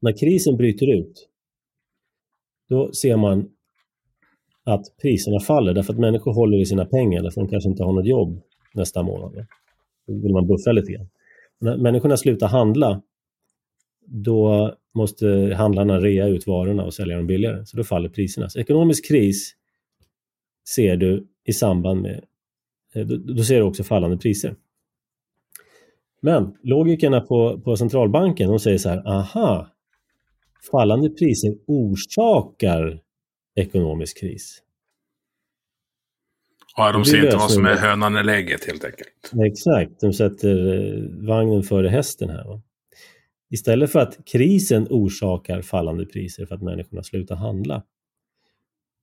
[0.00, 1.28] När krisen bryter ut,
[2.68, 3.48] då ser man
[4.64, 7.82] att priserna faller därför att människor håller i sina pengar därför att de kanske inte
[7.84, 8.42] har något jobb
[8.74, 9.46] nästa månad.
[10.06, 11.08] Då vill man buffra lite grann.
[11.58, 13.02] När människorna slutar handla,
[14.06, 17.66] då måste handlarna rea ut varorna och sälja dem billigare.
[17.66, 18.48] Så då faller priserna.
[18.48, 19.54] Så ekonomisk kris
[20.68, 22.24] ser du i samband med,
[22.94, 24.56] eh, då ser du också fallande priser.
[26.22, 29.68] Men logikerna på, på centralbanken, de säger så här, aha,
[30.70, 33.00] fallande priser orsakar
[33.54, 34.62] ekonomisk kris.
[36.76, 39.32] Ja, de ser inte vad som är hönan eller ägget helt enkelt.
[39.46, 42.44] Exakt, de sätter eh, vagnen före hästen här.
[42.44, 42.62] Va?
[43.50, 47.82] Istället för att krisen orsakar fallande priser för att människorna slutar handla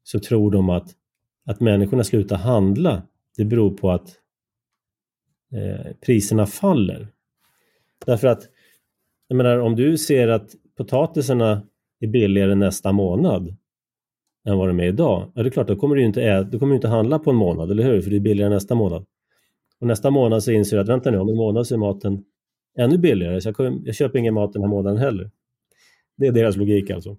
[0.04, 0.96] så tror de att,
[1.46, 3.04] att människorna slutar handla
[3.38, 4.10] det beror på att
[5.54, 7.08] eh, priserna faller.
[8.06, 8.50] Därför att,
[9.28, 11.62] jag menar om du ser att potatisarna
[12.00, 13.56] är billigare nästa månad
[14.48, 16.60] än vad de är idag, ja det är klart, då kommer du inte, ä- du
[16.60, 18.02] kommer du inte handla på en månad, eller hur?
[18.02, 19.06] För det är billigare nästa månad.
[19.80, 22.24] Och nästa månad så inser du att vänta nu, om en månad så är maten
[22.78, 25.32] ännu billigare, så jag, jag köper ingen mat den här månaden heller.
[26.18, 27.10] Det är deras logik alltså.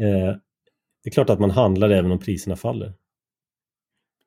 [0.00, 0.36] Eh,
[1.04, 2.92] det är klart att man handlar även om priserna faller.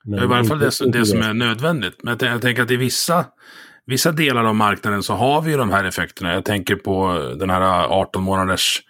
[0.04, 2.04] Men I varje fall det, det som är nödvändigt.
[2.04, 3.26] Men jag, jag tänker att i vissa,
[3.86, 6.34] vissa delar av marknaden så har vi ju de här effekterna.
[6.34, 8.82] Jag tänker på den här 18 månaders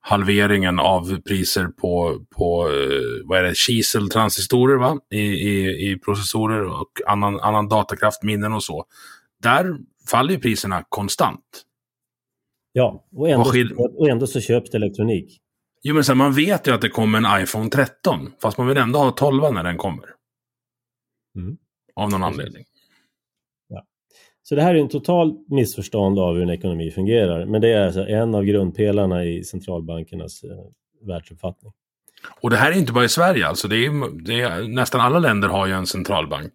[0.00, 4.98] halveringen av priser på, på eh, vad är det, kiseltransistorer va?
[5.10, 8.84] I, i, i processorer och annan, annan datakraft, minnen och så.
[9.42, 9.76] Där
[10.10, 11.64] faller ju priserna konstant.
[12.72, 13.50] Ja, och ändå,
[13.98, 15.40] och ändå så köps det elektronik.
[15.82, 18.76] Jo, men sen man vet ju att det kommer en iPhone 13, fast man vill
[18.76, 20.04] ändå ha 12 när den kommer.
[21.36, 21.56] Mm.
[21.94, 22.64] Av någon anledning.
[23.68, 23.86] Ja.
[24.42, 27.86] Så det här är en total missförstånd av hur en ekonomi fungerar, men det är
[27.86, 30.50] alltså en av grundpelarna i centralbankernas eh,
[31.06, 31.72] världsuppfattning.
[32.40, 35.18] Och det här är inte bara i Sverige, alltså det är, det är, nästan alla
[35.18, 36.52] länder har ju en centralbank.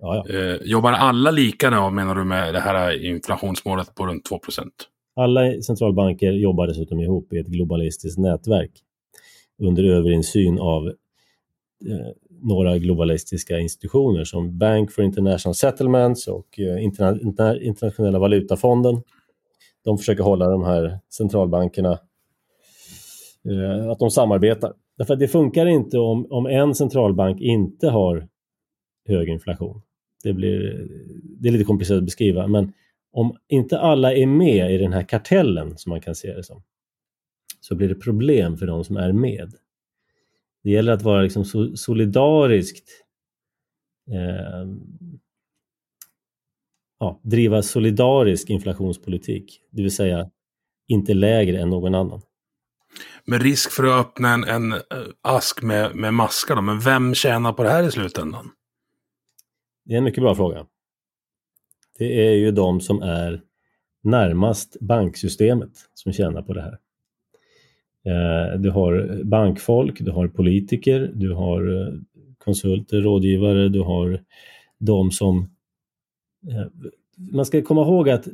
[0.00, 0.34] Ja, ja.
[0.34, 4.38] Eh, jobbar alla lika då, menar du, med det här inflationsmålet på runt 2%
[5.16, 8.70] Alla centralbanker jobbar dessutom ihop i ett globalistiskt nätverk
[9.58, 10.86] under överinsyn av
[11.86, 12.08] eh,
[12.42, 19.02] några globalistiska institutioner som Bank for International Settlements och eh, Interna Interna Internationella valutafonden.
[19.84, 21.98] De försöker hålla de här centralbankerna,
[23.48, 24.72] eh, att de samarbetar.
[24.98, 28.28] Därför att det funkar inte om, om en centralbank inte har
[29.08, 29.82] hög inflation
[30.22, 30.88] det, blir,
[31.22, 32.72] det är lite komplicerat att beskriva, men
[33.12, 36.62] om inte alla är med i den här kartellen, som man kan se det som,
[37.60, 39.52] så blir det problem för de som är med.
[40.62, 41.44] Det gäller att vara liksom
[41.76, 42.90] solidariskt
[44.10, 44.68] eh,
[46.98, 50.30] ja, driva solidarisk inflationspolitik, det vill säga
[50.88, 52.20] inte lägre än någon annan.
[53.24, 54.78] Med risk för att öppna en, en eh,
[55.22, 58.50] ask med, med maskar då, men vem tjänar på det här i slutändan?
[59.90, 60.66] Det är en mycket bra fråga.
[61.98, 63.42] Det är ju de som är
[64.02, 66.78] närmast banksystemet som tjänar på det här.
[68.04, 71.94] Eh, du har bankfolk, du har politiker, du har eh,
[72.38, 74.24] konsulter, rådgivare, du har
[74.78, 75.50] de som...
[76.48, 76.66] Eh,
[77.32, 78.28] man ska komma ihåg att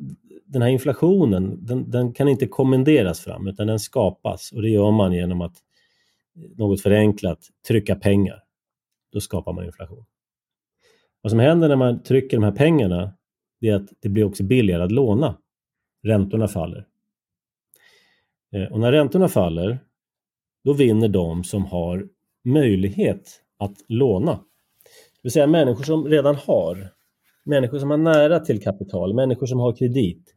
[0.45, 4.91] den här inflationen, den, den, kan inte kommenderas fram utan den skapas och det gör
[4.91, 5.57] man genom att,
[6.57, 8.43] något förenklat, trycka pengar.
[9.13, 10.05] Då skapar man inflation.
[11.27, 13.13] Vad som händer när man trycker de här pengarna
[13.61, 15.37] är att det blir också billigare att låna.
[16.03, 16.87] Räntorna faller.
[18.53, 19.79] Eh, och när räntorna faller,
[20.65, 22.09] då vinner de som har
[22.45, 24.33] möjlighet att låna.
[24.33, 26.93] Det vill säga människor som redan har,
[27.45, 30.35] människor som har nära till kapital, människor som har kredit,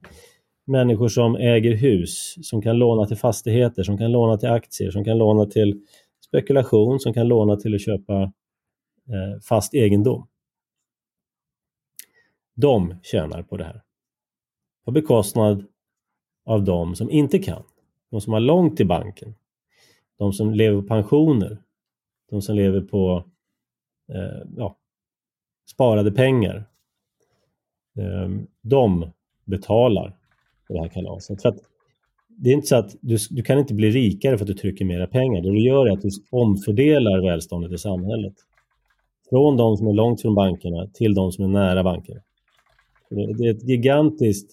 [0.68, 5.06] människor som äger hus, som kan låna till fastigheter, som kan låna till aktier, som
[5.06, 5.82] kan låna till
[6.28, 8.22] spekulation, som kan låna till att köpa
[9.10, 10.28] eh, fast egendom.
[12.62, 13.82] De tjänar på det här.
[14.86, 15.66] På bekostnad
[16.46, 17.64] av de som inte kan.
[18.12, 19.36] De som har långt till banken.
[20.18, 21.58] De som lever på pensioner.
[22.30, 23.24] De som lever på
[24.14, 24.78] eh, ja,
[25.72, 26.66] sparade pengar.
[27.98, 28.30] Eh,
[28.62, 29.12] de
[29.46, 30.18] betalar
[30.68, 31.42] för det här kalaset.
[31.42, 31.58] För att
[32.28, 34.86] det är inte så att du, du kan inte bli rikare för att du trycker
[34.86, 35.42] mera pengar.
[35.42, 38.34] Det du gör är att du omfördelar välståndet i samhället.
[39.30, 42.22] Från de som är långt från bankerna till de som är nära bankerna.
[43.10, 44.52] Det är ett gigantiskt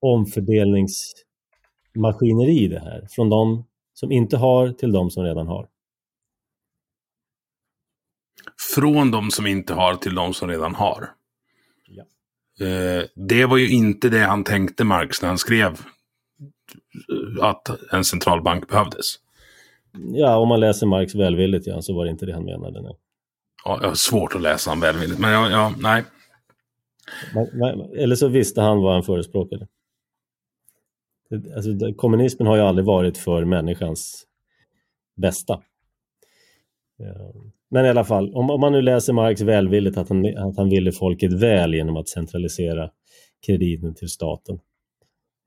[0.00, 3.06] omfördelningsmaskineri det här.
[3.10, 5.68] Från de som inte har till de som redan har.
[8.74, 11.08] Från de som inte har till de som redan har.
[11.86, 12.04] Ja.
[12.66, 15.80] Eh, det var ju inte det han tänkte Marx när han skrev
[17.40, 19.16] att en centralbank behövdes.
[19.92, 22.82] Ja, om man läser Marx välvilligt ja, så var det inte det han menade.
[22.82, 22.96] Nej.
[23.64, 26.04] Ja, jag har svårt att läsa honom välvilligt, men ja, ja nej.
[27.96, 29.66] Eller så visste han vad han förespråkade.
[31.56, 34.26] Alltså, kommunismen har ju aldrig varit för människans
[35.16, 35.54] bästa.
[37.00, 40.56] Eh, men i alla fall, om, om man nu läser Marx välvilligt att han, att
[40.56, 42.90] han ville folket väl genom att centralisera
[43.46, 44.60] krediten till staten,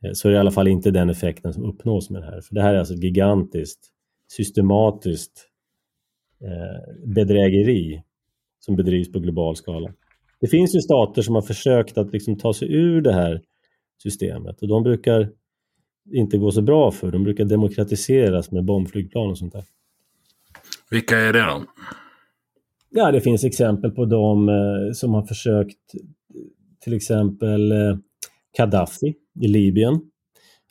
[0.03, 2.41] eh, så är det i alla fall inte den effekten som uppnås med det här.
[2.41, 3.79] För det här är alltså ett gigantiskt,
[4.31, 5.49] systematiskt
[6.41, 8.03] eh, bedrägeri
[8.59, 9.93] som bedrivs på global skala.
[10.43, 13.41] Det finns ju stater som har försökt att liksom ta sig ur det här
[14.03, 15.29] systemet och de brukar
[16.13, 17.11] inte gå så bra för.
[17.11, 19.63] De brukar demokratiseras med bombflygplan och sånt där.
[20.91, 21.63] Vilka är det då?
[22.89, 24.55] Ja, det finns exempel på de eh,
[24.93, 25.79] som har försökt,
[26.83, 27.97] till exempel eh,
[28.57, 30.01] Gaddafi i Libyen.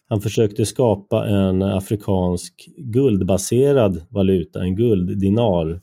[0.08, 5.80] Han försökte skapa en afrikansk guldbaserad valuta, en gulddinar,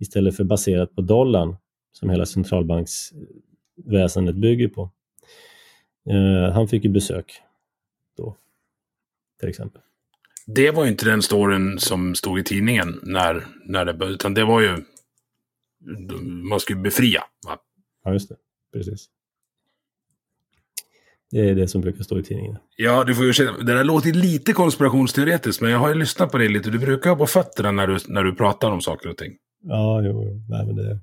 [0.00, 1.56] istället för baserat på dollarn
[1.98, 4.90] som hela centralbanksväsendet bygger på.
[6.10, 7.42] Eh, han fick ju besök
[8.16, 8.36] då,
[9.40, 9.82] till exempel.
[10.46, 14.44] Det var ju inte den storyn som stod i tidningen när, när det utan det
[14.44, 14.76] var ju
[16.20, 17.24] man skulle befria.
[17.46, 17.58] Va?
[18.04, 18.36] Ja, just det.
[18.72, 19.08] Precis.
[21.30, 22.56] Det är det som brukar stå i tidningen.
[22.76, 26.32] Ja, du får ju känna, det där låter lite konspirationsteoretiskt, men jag har ju lyssnat
[26.32, 26.70] på det lite.
[26.70, 29.36] Du brukar ha på fötterna när du, när du pratar om saker och ting.
[29.62, 30.42] Ja, jo, jo.
[30.48, 31.00] Nej, men det,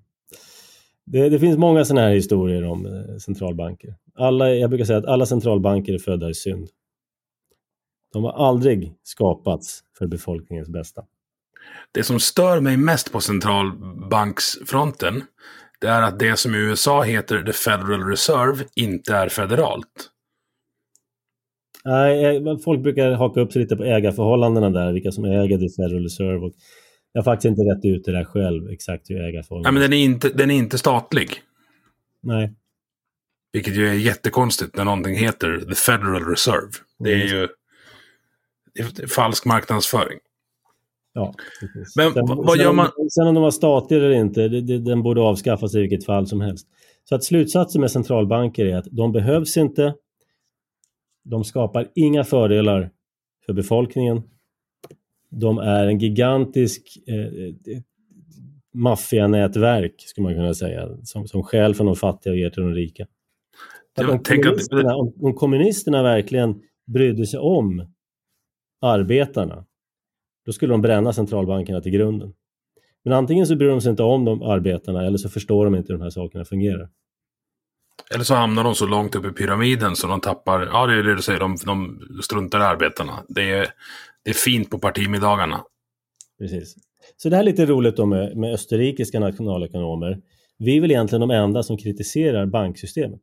[1.06, 3.96] det, det finns många sådana här historier om eh, centralbanker.
[4.16, 6.70] Alla, jag brukar säga att alla centralbanker är födda i synd.
[8.14, 11.04] De har aldrig skapats för befolkningens bästa.
[11.92, 15.24] Det som stör mig mest på centralbanksfronten,
[15.82, 20.10] det är att det som i USA heter the Federal Reserve inte är federalt.
[21.86, 26.04] Nej, folk brukar haka upp sig lite på ägarförhållandena där, vilka som äger the Federal
[26.04, 26.46] Reserve.
[26.46, 26.54] Och
[27.14, 29.72] jag har faktiskt inte rätt ut det där själv, exakt hur ägarförhållandena...
[29.72, 31.30] Nej, men den är inte, den är inte statlig.
[32.22, 32.54] Nej.
[33.54, 36.72] Vilket ju är jättekonstigt när någonting heter the Federal Reserve.
[37.00, 37.28] Det är mm.
[37.28, 37.48] ju
[38.74, 40.20] det är falsk marknadsföring.
[41.14, 41.96] Ja, precis.
[41.96, 42.92] Men sen, vad gör man?
[43.10, 46.28] Sen om de var statliga eller inte, det, det, den borde avskaffas i vilket fall
[46.28, 46.68] som helst.
[47.04, 49.94] Så att slutsatsen med centralbanker är att de behövs inte.
[51.24, 52.90] De skapar inga fördelar
[53.46, 54.24] för befolkningen.
[55.34, 57.80] De är en gigantisk eh,
[58.74, 62.74] maffianätverk, skulle man kunna säga, som, som skäl från de fattiga och ger till de
[62.74, 63.08] rika.
[64.00, 67.88] Om kommunisterna, om, om kommunisterna verkligen brydde sig om
[68.82, 69.66] arbetarna,
[70.46, 72.34] då skulle de bränna centralbankerna till grunden.
[73.04, 75.94] Men antingen så bryr de sig inte om de arbetarna eller så förstår de inte
[75.94, 76.90] hur de här sakerna fungerar.
[78.14, 81.04] Eller så hamnar de så långt upp i pyramiden så de tappar, ja det är
[81.04, 83.24] det du säger, de, de struntar i arbetarna.
[83.28, 83.68] Det är,
[84.24, 85.64] det är fint på partimiddagarna.
[86.40, 86.76] Precis.
[87.18, 90.22] Så det här är lite roligt då med, med österrikiska nationalekonomer.
[90.58, 93.22] Vi är väl egentligen de enda som kritiserar banksystemet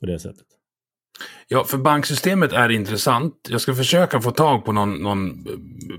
[0.00, 0.46] på det sättet.
[1.48, 3.34] Ja, för banksystemet är intressant.
[3.48, 5.44] Jag ska försöka få tag på någon, någon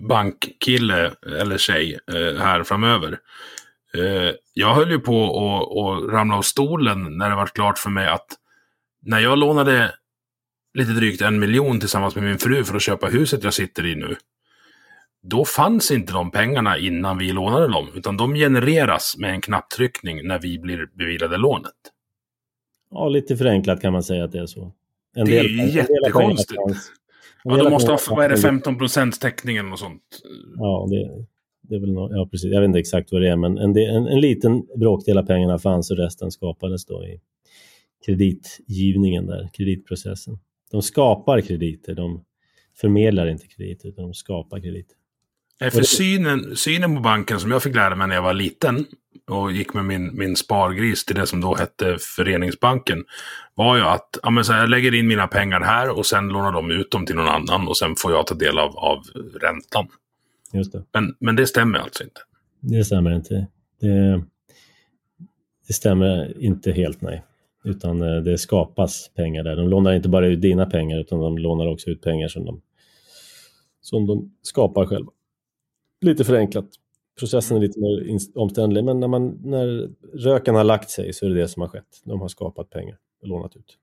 [0.07, 3.19] bankkille eller tjej eh, här framöver.
[3.97, 8.07] Eh, jag höll ju på att ramla av stolen när det var klart för mig
[8.07, 8.27] att
[9.01, 9.95] när jag lånade
[10.73, 13.95] lite drygt en miljon tillsammans med min fru för att köpa huset jag sitter i
[13.95, 14.15] nu.
[15.21, 20.27] Då fanns inte de pengarna innan vi lånade dem, utan de genereras med en knapptryckning
[20.27, 21.71] när vi blir beviljade lånet.
[22.91, 24.71] Ja, lite förenklat kan man säga att det är så.
[25.15, 26.61] En det är ju jättekonstigt.
[27.43, 30.01] Ja, de måste ha, vad är det, 15 procents täckningen och sånt?
[30.57, 31.25] Ja, det,
[31.61, 32.51] det är väl no ja, precis.
[32.51, 35.59] Jag vet inte exakt vad det är, men en, en, en liten bråkdel av pengarna
[35.59, 37.19] fanns och resten skapades då i
[38.05, 40.39] kreditgivningen där, kreditprocessen.
[40.73, 42.23] De skapar krediter, de
[42.81, 44.95] förmedlar inte krediter, utan de skapar krediter.
[45.71, 48.85] För synen, synen på banken som jag fick lära mig när jag var liten
[49.27, 53.03] och gick med min, min spargris till det som då hette Föreningsbanken
[53.55, 56.51] var ju att ja, men så jag lägger in mina pengar här och sen lånar
[56.51, 59.03] de ut dem till någon annan och sen får jag ta del av, av
[59.41, 59.87] räntan.
[60.53, 60.83] Just det.
[60.93, 62.21] Men, men det stämmer alltså inte?
[62.59, 63.47] Det stämmer inte.
[63.81, 64.23] Det,
[65.67, 67.23] det stämmer inte helt, nej.
[67.63, 69.55] Utan eh, det skapas pengar där.
[69.55, 72.61] De lånar inte bara ut dina pengar utan de lånar också ut pengar som de,
[73.81, 75.11] som de skapar själva.
[76.01, 76.65] Lite förenklat.
[77.19, 81.29] Processen är lite mer omständlig men när, man, när röken har lagt sig så är
[81.29, 82.01] det det som har skett.
[82.03, 83.77] De har skapat pengar och lånat ut.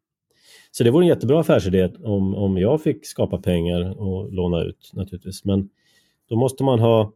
[0.70, 4.90] Så det vore en jättebra affärsidé om, om jag fick skapa pengar och låna ut
[4.92, 5.44] naturligtvis.
[5.44, 5.68] Men
[6.28, 7.12] då måste man ha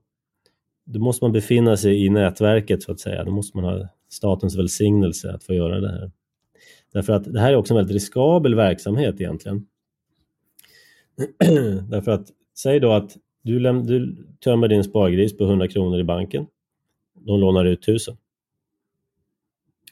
[0.84, 3.24] då måste man befinna sig i nätverket så att säga.
[3.24, 6.10] Då måste man ha statens välsignelse att få göra det här.
[6.94, 9.66] Därför att det här är också en väldigt riskabel verksamhet egentligen.
[11.88, 16.46] Därför att, säg då att du, du tömmer din spargris på 100 kronor i banken.
[17.14, 18.16] De lånar ut 1000.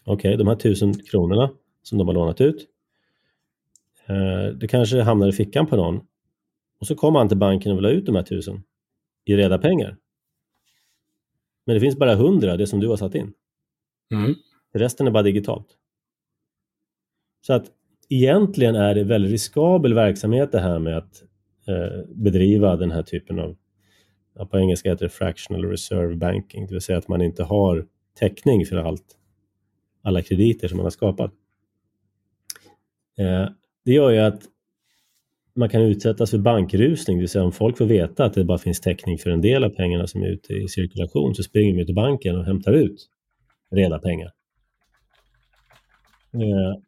[0.04, 1.50] Okej, okay, de här 1000 kronorna
[1.82, 2.68] som de har lånat ut.
[4.06, 6.00] Eh, det kanske hamnar i fickan på någon
[6.80, 8.62] Och så kommer han till banken och vill ha ut de här tusen
[9.24, 9.96] i reda pengar.
[11.64, 13.32] Men det finns bara hundra, det som du har satt in.
[14.10, 14.34] Mm.
[14.74, 15.78] Resten är bara digitalt.
[17.42, 17.70] Så att
[18.08, 21.22] egentligen är det väldigt riskabel verksamhet det här med att
[21.68, 23.56] eh, bedriva den här typen av,
[24.50, 27.86] på engelska heter det fractional reserve banking, det vill säga att man inte har
[28.18, 29.16] täckning för allt,
[30.02, 31.32] alla krediter som man har skapat.
[33.18, 33.48] Eh,
[33.84, 34.42] det gör ju att
[35.54, 38.58] man kan utsättas för bankrusning, det vill säga om folk får veta att det bara
[38.58, 41.84] finns täckning för en del av pengarna som är ute i cirkulation så springer de
[41.84, 43.08] till banken och hämtar ut
[43.70, 44.32] reda pengar.
[46.34, 46.82] Eh,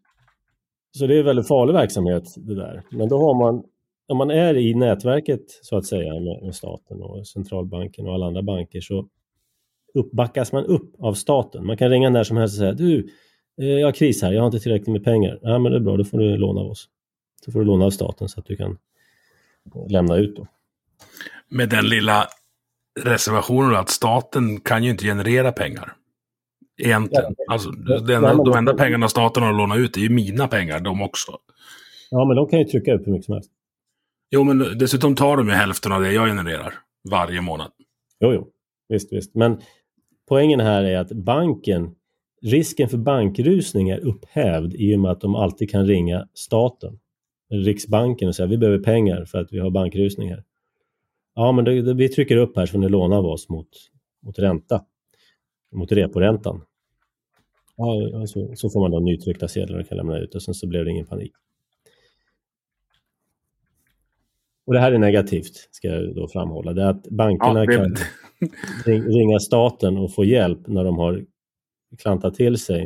[0.98, 2.82] så det är väldigt farlig verksamhet det där.
[2.90, 3.64] Men då har man,
[4.08, 8.26] om man är i nätverket så att säga med, med staten och centralbanken och alla
[8.26, 9.08] andra banker så
[9.94, 11.66] uppbackas man upp av staten.
[11.66, 13.08] Man kan ringa när som helst och säga du,
[13.60, 15.38] eh, jag har kris här, jag har inte tillräckligt med pengar.
[15.42, 16.88] Ja men det är bra, då får du låna av oss.
[17.46, 18.78] Då får du låna av staten så att du kan
[19.88, 20.46] lämna ut då.
[21.48, 22.26] Med den lilla
[23.00, 25.96] reservationen att staten kan ju inte generera pengar.
[26.82, 27.34] Egentligen.
[27.50, 31.38] Alltså, den, de enda pengarna staten har lånat ut är ju mina pengar, de också.
[32.10, 33.50] Ja, men de kan ju trycka upp hur mycket som helst.
[34.30, 36.74] Jo, men dessutom tar de ju hälften av det jag genererar
[37.10, 37.70] varje månad.
[38.20, 38.48] Jo, jo.
[38.88, 39.34] Visst, visst.
[39.34, 39.60] Men
[40.28, 41.94] poängen här är att banken,
[42.42, 46.98] risken för bankrusning är upphävd i och med att de alltid kan ringa staten,
[47.50, 50.44] Riksbanken och säga vi behöver pengar för att vi har bankrusning här.
[51.34, 53.68] Ja, men det, det, vi trycker upp här så får ni låna av oss mot,
[54.22, 54.84] mot ränta
[55.74, 56.60] mot reporäntan.
[57.76, 60.66] Ja, så, så får man då nytryckta sedlar och kan lämna ut och sen så
[60.66, 61.32] blev det ingen panik.
[64.66, 66.72] Och det här är negativt, ska jag då framhålla.
[66.72, 67.76] Det är att bankerna ja, det...
[67.76, 67.96] kan
[69.12, 71.24] ringa staten och få hjälp när de har
[71.98, 72.84] klantat till sig.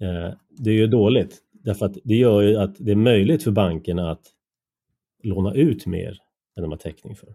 [0.00, 3.50] Eh, det är ju dåligt, därför att det gör ju att det är möjligt för
[3.50, 4.22] bankerna att
[5.22, 6.18] låna ut mer
[6.56, 7.34] än de har täckning för.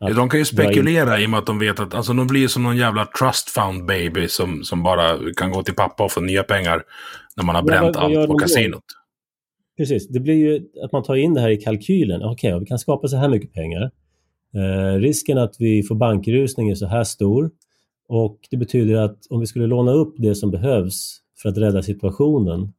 [0.00, 2.62] De kan ju spekulera i och med att de vet att alltså, de blir som
[2.62, 6.42] någon jävla trust fund baby som, som bara kan gå till pappa och få nya
[6.42, 6.82] pengar
[7.36, 8.84] när man har bränt ja, allt på kasinot.
[9.76, 12.22] Precis, det blir ju att man tar in det här i kalkylen.
[12.22, 13.90] Okej, okay, vi kan skapa så här mycket pengar.
[14.54, 17.50] Eh, risken att vi får bankrusning är så här stor
[18.08, 21.82] och det betyder att om vi skulle låna upp det som behövs för att rädda
[21.82, 22.72] situationen,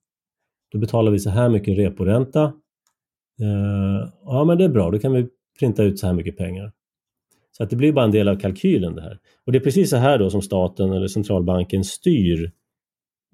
[0.71, 2.43] då betalar vi så här mycket reporänta.
[3.41, 5.27] Eh, ja, men det är bra, då kan vi
[5.59, 6.71] printa ut så här mycket pengar.
[7.57, 9.19] Så att det blir bara en del av kalkylen det här.
[9.45, 12.51] Och det är precis så här då som staten eller centralbanken styr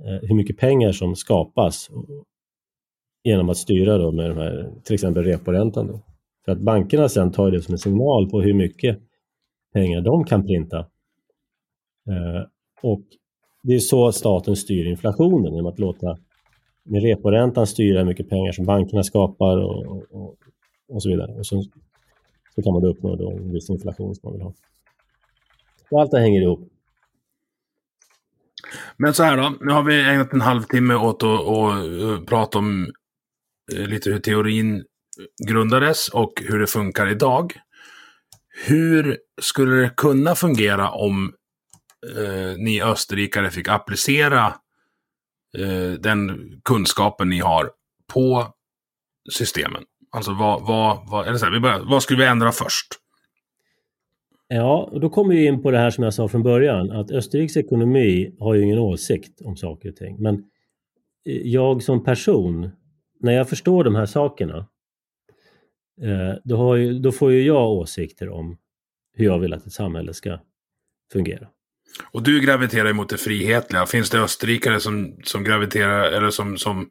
[0.03, 1.89] eh, hur mycket pengar som skapas
[3.24, 5.88] genom att styra då med de här, till exempel reporäntan.
[5.88, 5.99] Då.
[6.45, 8.99] För att bankerna sen tar det som en signal på hur mycket
[9.74, 10.80] pengar de kan printa.
[12.09, 12.43] Eh,
[12.82, 13.03] och
[13.63, 16.17] det är så staten styr inflationen, genom att låta
[16.84, 20.36] med reporäntan styra hur mycket pengar som bankerna skapar och, och,
[20.89, 21.34] och så vidare.
[21.34, 21.63] Och så
[22.55, 24.53] så kan man uppnå då en viss inflation som man vill ha.
[25.91, 26.69] Och allt det hänger ihop.
[28.97, 32.57] Men så här då, nu har vi ägnat en halvtimme åt att, att eh, prata
[32.57, 32.91] om
[33.73, 34.85] eh, lite hur teorin
[35.47, 37.53] grundades och hur det funkar idag.
[38.65, 41.33] Hur skulle det kunna fungera om
[42.17, 44.45] eh, ni österrikare fick applicera
[45.57, 47.71] eh, den kunskapen ni har
[48.13, 48.53] på
[49.31, 49.83] systemen?
[50.14, 52.88] Alltså vad, vad, vad, eller så här, vi börjar, vad skulle vi ändra först?
[54.47, 57.11] Ja, och då kommer vi in på det här som jag sa från början, att
[57.11, 60.18] Österrikes ekonomi har ju ingen åsikt om saker och ting.
[60.20, 60.36] Men
[61.26, 62.70] eh, jag som person,
[63.20, 64.57] när jag förstår de här sakerna,
[66.01, 68.57] eh, då, ju, då får ju jag åsikter om
[69.14, 70.39] hur jag vill att ett samhälle ska
[71.14, 71.47] fungera.
[72.11, 73.86] Och du graviterar mot det frihetliga.
[73.86, 76.89] Finns det österrikare som, som graviterar, eller som, som,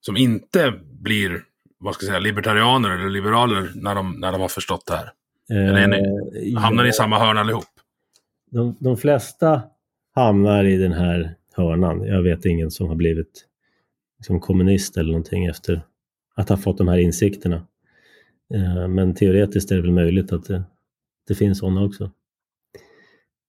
[0.00, 1.42] som inte blir
[1.86, 5.12] vad ska jag säga, libertarianer eller liberaler när de, när de har förstått det här?
[5.50, 7.64] Eh, ni, hamnar ni i samma hörna allihop?
[8.50, 9.62] De, de flesta
[10.14, 12.02] hamnar i den här hörnan.
[12.02, 13.46] Jag vet ingen som har blivit
[14.18, 15.82] liksom kommunist eller någonting efter
[16.34, 17.66] att ha fått de här insikterna.
[18.54, 20.62] Eh, men teoretiskt är det väl möjligt att det,
[21.28, 22.04] det finns sådana också.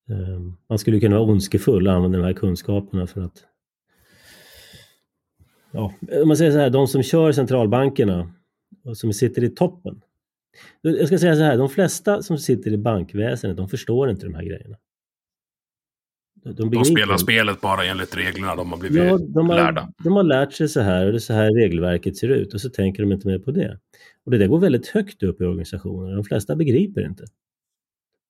[0.09, 3.43] Eh, man skulle kunna vara ondskefull och använda de här kunskaperna för att
[5.72, 8.34] ja, om man säger så här, de som kör centralbankerna
[8.84, 10.01] och som sitter i toppen.
[10.82, 14.36] Jag ska säga så här, de flesta som sitter i bankväsendet, de förstår inte de
[14.36, 14.78] här grejerna.
[16.43, 17.24] De, de spelar inte.
[17.24, 19.93] spelet bara enligt reglerna de har blivit ja, de har, lärda.
[20.03, 22.61] De har lärt sig så här och det är så här regelverket ser ut och
[22.61, 23.80] så tänker de inte mer på det.
[24.26, 26.15] Och det där går väldigt högt upp i organisationen.
[26.15, 27.26] De flesta begriper inte.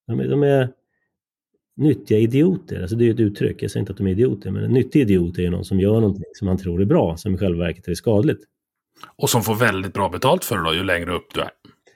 [0.08, 0.70] De de är
[1.78, 2.82] nyttiga idioter.
[2.82, 5.01] Alltså det är ett uttryck, jag säger inte att de är idioter, men en nyttig
[5.01, 7.65] idiot är ju någon som gör någonting som han tror är bra, som i själva
[7.65, 8.39] verket är skadligt.
[9.15, 11.49] Och som får väldigt bra betalt för det då, ju längre upp du är.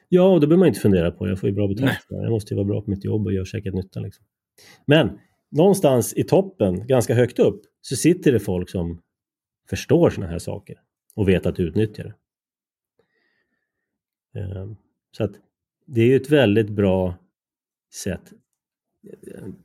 [0.09, 1.31] Ja, och då behöver man inte fundera på det.
[1.31, 2.05] Jag får ju bra betalt.
[2.09, 3.99] Jag måste ju vara bra på mitt jobb och göra säkert nytta.
[3.99, 4.25] Liksom.
[4.85, 5.19] Men
[5.51, 9.01] någonstans i toppen, ganska högt upp, så sitter det folk som
[9.69, 10.75] förstår sådana här saker
[11.15, 12.13] och vet att utnyttja det.
[14.39, 14.75] Ehm,
[15.17, 15.31] så att
[15.85, 17.15] det är ju ett väldigt bra
[17.93, 18.33] sätt.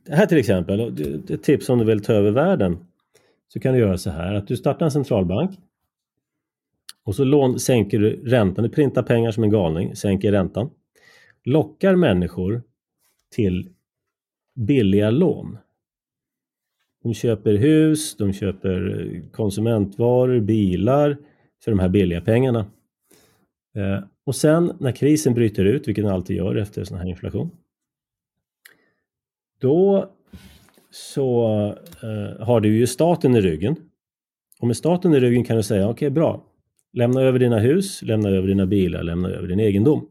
[0.09, 0.79] Här till exempel,
[1.29, 2.77] ett tips om du vill ta över världen,
[3.47, 5.59] så kan du göra så här att du startar en centralbank
[7.03, 10.69] och så lån, sänker du räntan, du printar pengar som en galning, sänker räntan,
[11.43, 12.63] lockar människor
[13.35, 13.69] till
[14.55, 15.57] billiga lån.
[17.03, 21.17] De köper hus, de köper konsumentvaror, bilar
[21.63, 22.65] för de här billiga pengarna.
[23.75, 27.51] Eh, och sen när krisen bryter ut, vilket den alltid gör efter sån här inflation,
[29.59, 30.09] då
[30.91, 31.45] så
[32.03, 33.75] eh, har du ju staten i ryggen.
[34.59, 36.43] Och med staten i ryggen kan du säga, okej okay, bra,
[36.93, 40.07] lämna över dina hus, lämna över dina bilar, lämna över din egendom.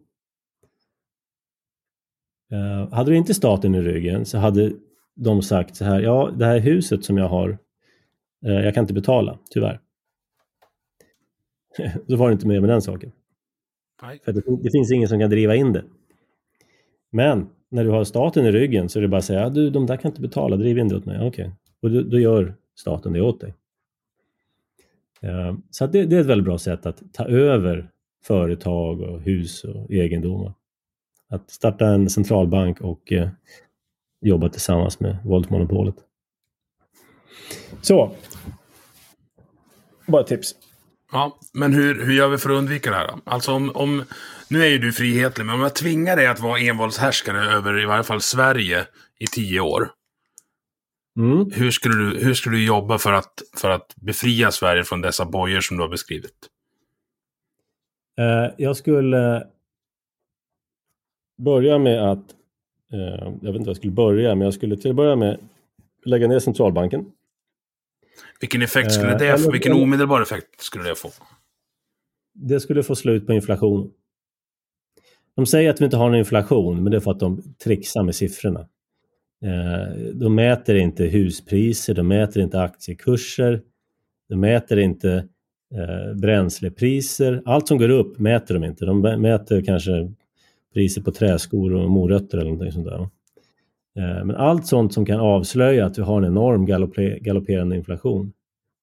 [2.53, 4.73] Eh, hade du inte staten i ryggen så hade
[5.15, 7.59] de sagt så här, ja det här huset som jag har,
[8.47, 9.81] eh, jag kan inte betala, tyvärr.
[12.09, 13.13] så var det inte mer med den saken.
[14.03, 14.21] Nej.
[14.25, 15.85] För det, det, finns ingen som kan driva in det.
[17.11, 19.87] Men när du har staten i ryggen så är det bara att säga, du de
[19.87, 21.17] där kan inte betala, driv in det åt mig.
[21.17, 21.51] Okej, okay.
[21.83, 23.55] och då, då, gör staten det åt dig.
[25.25, 27.91] Uh, så det, det, är ett väldigt bra sätt att ta över
[28.25, 30.53] företag och hus och egendomar.
[31.29, 33.29] Att starta en centralbank och uh,
[34.21, 35.95] jobba tillsammans med våldsmonopolet.
[37.83, 38.13] Så.
[40.07, 40.55] Bara ett tips.
[41.13, 43.21] Ja, men hur, hur gör vi för att undvika det här då?
[43.25, 44.05] Alltså om, om,
[44.51, 47.87] nu är ju du frihetlig, men om jag tvingar dig att vara envåldshärskare över i
[47.87, 48.87] varje fall Sverige
[49.19, 49.91] i tio år.
[51.17, 51.51] Mm.
[51.53, 55.25] Hur, skulle du, hur skulle du jobba för att, för att befria Sverige från dessa
[55.25, 56.49] bojor som du har beskrivit?
[58.21, 59.47] Uh, jag skulle
[61.39, 62.25] börja med att,
[62.95, 65.39] uh, jag vet inte vad jag skulle börja, men jag skulle till att börja med
[66.05, 67.13] lägga ner centralbanken.
[68.41, 69.53] Vilken effekt skulle eh, det få?
[69.53, 71.11] Vilken omedelbar effekt skulle det få?
[72.35, 73.91] Det skulle få slut på inflation.
[75.37, 78.03] De säger att vi inte har någon inflation, men det är för att de trixar
[78.03, 78.61] med siffrorna.
[79.45, 83.63] Eh, de mäter inte huspriser, de mäter inte aktiekurser,
[84.29, 85.29] de mäter inte
[85.75, 87.43] eh, bränslepriser.
[87.45, 88.85] Allt som går upp mäter de inte.
[88.85, 90.13] De mäter kanske
[90.75, 93.09] priser på träskor och morötter eller någonting sånt där.
[93.97, 96.67] Eh, men allt sånt som kan avslöja att vi har en enorm
[97.21, 98.33] galopperande inflation,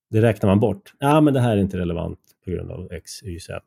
[0.10, 0.94] det räknar man bort.
[1.00, 3.62] Ja, men det här är inte relevant på grund av X, Y, Z.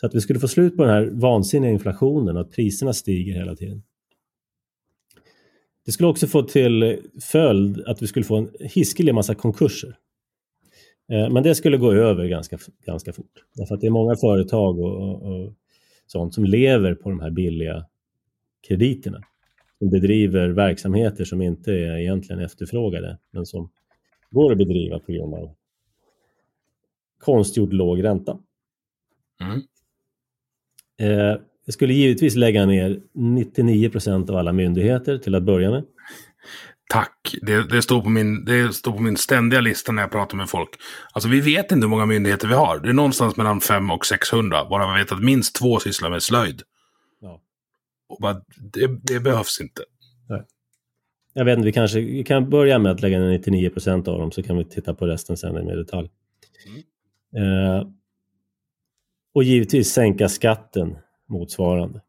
[0.00, 3.34] Så att vi skulle få slut på den här vansinniga inflationen och att priserna stiger
[3.34, 3.82] hela tiden.
[5.86, 7.02] Det skulle också få till
[7.32, 9.96] följd att vi skulle få en hiskelig massa konkurser.
[11.12, 13.44] Eh, men det skulle gå över ganska, ganska fort.
[13.54, 15.52] Därför att det är många företag och, och, och
[16.06, 17.86] sånt som lever på de här billiga
[18.68, 19.22] krediterna
[19.80, 23.70] bedriver verksamheter som inte är egentligen efterfrågade, men som
[24.30, 25.54] går att bedriva på grund av
[27.20, 28.38] konstgjord låg ränta.
[29.40, 29.62] Mm.
[31.00, 35.84] Eh, jag skulle givetvis lägga ner 99 procent av alla myndigheter till att börja med.
[36.90, 37.34] Tack.
[37.42, 40.48] Det, det, står på min, det står på min ständiga lista när jag pratar med
[40.48, 40.68] folk.
[41.12, 42.78] Alltså vi vet inte hur många myndigheter vi har.
[42.78, 44.64] Det är någonstans mellan 500 och 600.
[44.70, 46.62] Bara vi vet att minst två sysslar med slöjd.
[48.08, 48.34] Och bara,
[48.72, 49.82] det, det behövs inte.
[50.28, 50.42] Nej.
[51.32, 54.18] Jag vet inte, vi kanske vi kan börja med att lägga ner 99 procent av
[54.18, 56.10] dem så kan vi titta på resten sen i detalj.
[57.34, 57.74] Mm.
[57.76, 57.86] Eh,
[59.34, 60.98] och givetvis sänka skatten
[61.28, 62.00] motsvarande.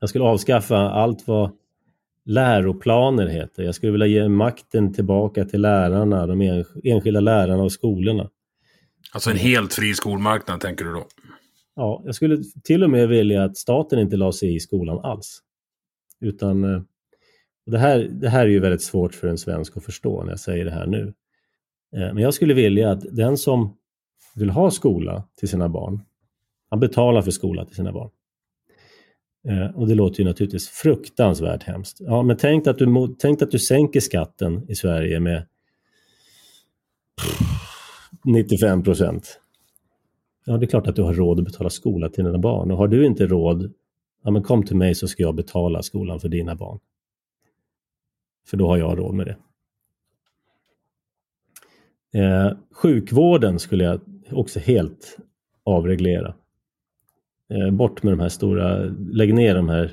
[0.00, 1.50] Jag skulle avskaffa allt vad
[2.24, 3.62] läroplaner heter.
[3.62, 8.30] Jag skulle vilja ge makten tillbaka till lärarna, de enskilda lärarna och skolorna.
[9.12, 11.06] Alltså en helt fri skolmarknad tänker du då?
[11.78, 15.42] Ja, jag skulle till och med vilja att staten inte la sig i skolan alls.
[16.20, 16.82] Utan eh,
[17.66, 20.40] det här, det här är ju väldigt svårt för en svensk att förstå när jag
[20.40, 21.14] säger det här nu.
[21.96, 23.76] Eh, men jag skulle vilja att den som
[24.34, 26.00] vill ha skola till sina barn,
[26.70, 28.10] han betalar för skola till sina barn.
[29.48, 31.96] Eh, och det låter ju naturligtvis fruktansvärt hemskt.
[32.00, 35.46] Ja, men tänk att du, tänk att du sänker skatten i Sverige med
[38.24, 39.40] 95 procent.
[40.48, 42.70] Ja, det är klart att du har råd att betala skola till dina barn.
[42.70, 43.72] Och har du inte råd,
[44.24, 46.78] ja men kom till mig så ska jag betala skolan för dina barn.
[48.46, 49.36] För då har jag råd med det.
[52.20, 55.18] Eh, sjukvården skulle jag också helt
[55.64, 56.34] avreglera.
[57.50, 59.92] Eh, bort med de här stora, lägg ner de här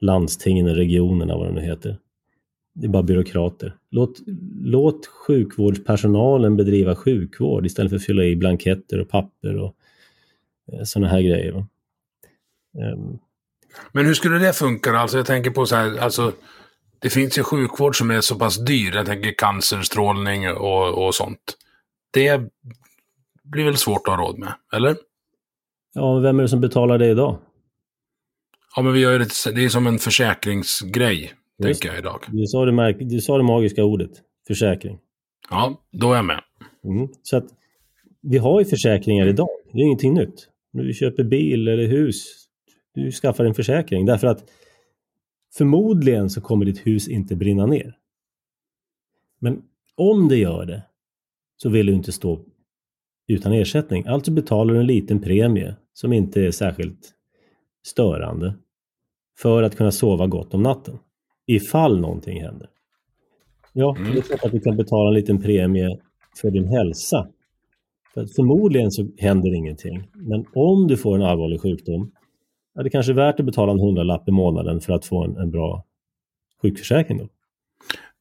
[0.00, 1.98] landstingen och regionerna, vad de nu heter.
[2.74, 3.74] Det är bara byråkrater.
[3.90, 4.20] Låt,
[4.62, 9.76] låt sjukvårdspersonalen bedriva sjukvård istället för att fylla i blanketter och papper och
[10.84, 11.52] sådana här grejer.
[12.78, 13.18] Ehm,
[13.92, 14.92] Men hur skulle det funka?
[14.92, 16.32] Alltså jag tänker på så här, alltså
[16.98, 18.94] det finns ju sjukvård som är så pass dyr.
[18.94, 21.56] Jag tänker cancerstrålning och, och sånt.
[22.12, 22.40] Det
[23.44, 24.96] blir väl svårt att ha råd med, eller?
[25.94, 27.38] Ja, vem är det som betalar det idag?
[28.76, 32.20] Ja, men vi gör det, det är som en försäkringsgrej, Just tänker jag idag.
[32.28, 34.10] Du sa det, du sa det magiska ordet,
[34.46, 34.98] försäkring.
[35.50, 36.40] Ja, då är jag med.
[36.84, 37.08] Mm.
[37.22, 37.44] Så att
[38.22, 39.48] vi har ju försäkringar idag.
[39.72, 40.48] Det är ingenting nytt.
[40.76, 42.48] När du köper bil eller hus,
[42.94, 44.06] du skaffar en försäkring.
[44.06, 44.44] Därför att
[45.54, 47.96] förmodligen så kommer ditt hus inte brinna ner.
[49.38, 49.62] Men
[49.94, 50.82] om det gör det
[51.56, 52.44] så vill du inte stå
[53.28, 54.06] utan ersättning.
[54.06, 57.14] Alltså betalar du en liten premie som inte är särskilt
[57.86, 58.54] störande
[59.38, 60.98] för att kunna sova gott om natten.
[61.46, 62.68] Ifall någonting händer.
[63.72, 64.12] Ja, Mm.
[64.12, 65.98] det är klart att du kan betala en liten premie
[66.40, 67.28] för din hälsa.
[68.16, 70.08] För förmodligen så händer ingenting.
[70.14, 72.12] Men om du får en allvarlig sjukdom,
[72.74, 75.36] ja, det kanske är värt att betala en hundralapp i månaden för att få en,
[75.36, 75.84] en bra
[76.62, 77.18] sjukförsäkring.
[77.18, 77.28] Då.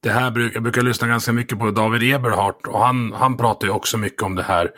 [0.03, 3.67] Det här bruk, jag brukar lyssna ganska mycket på David Eberhardt och han, han pratar
[3.67, 4.71] ju också mycket om det här.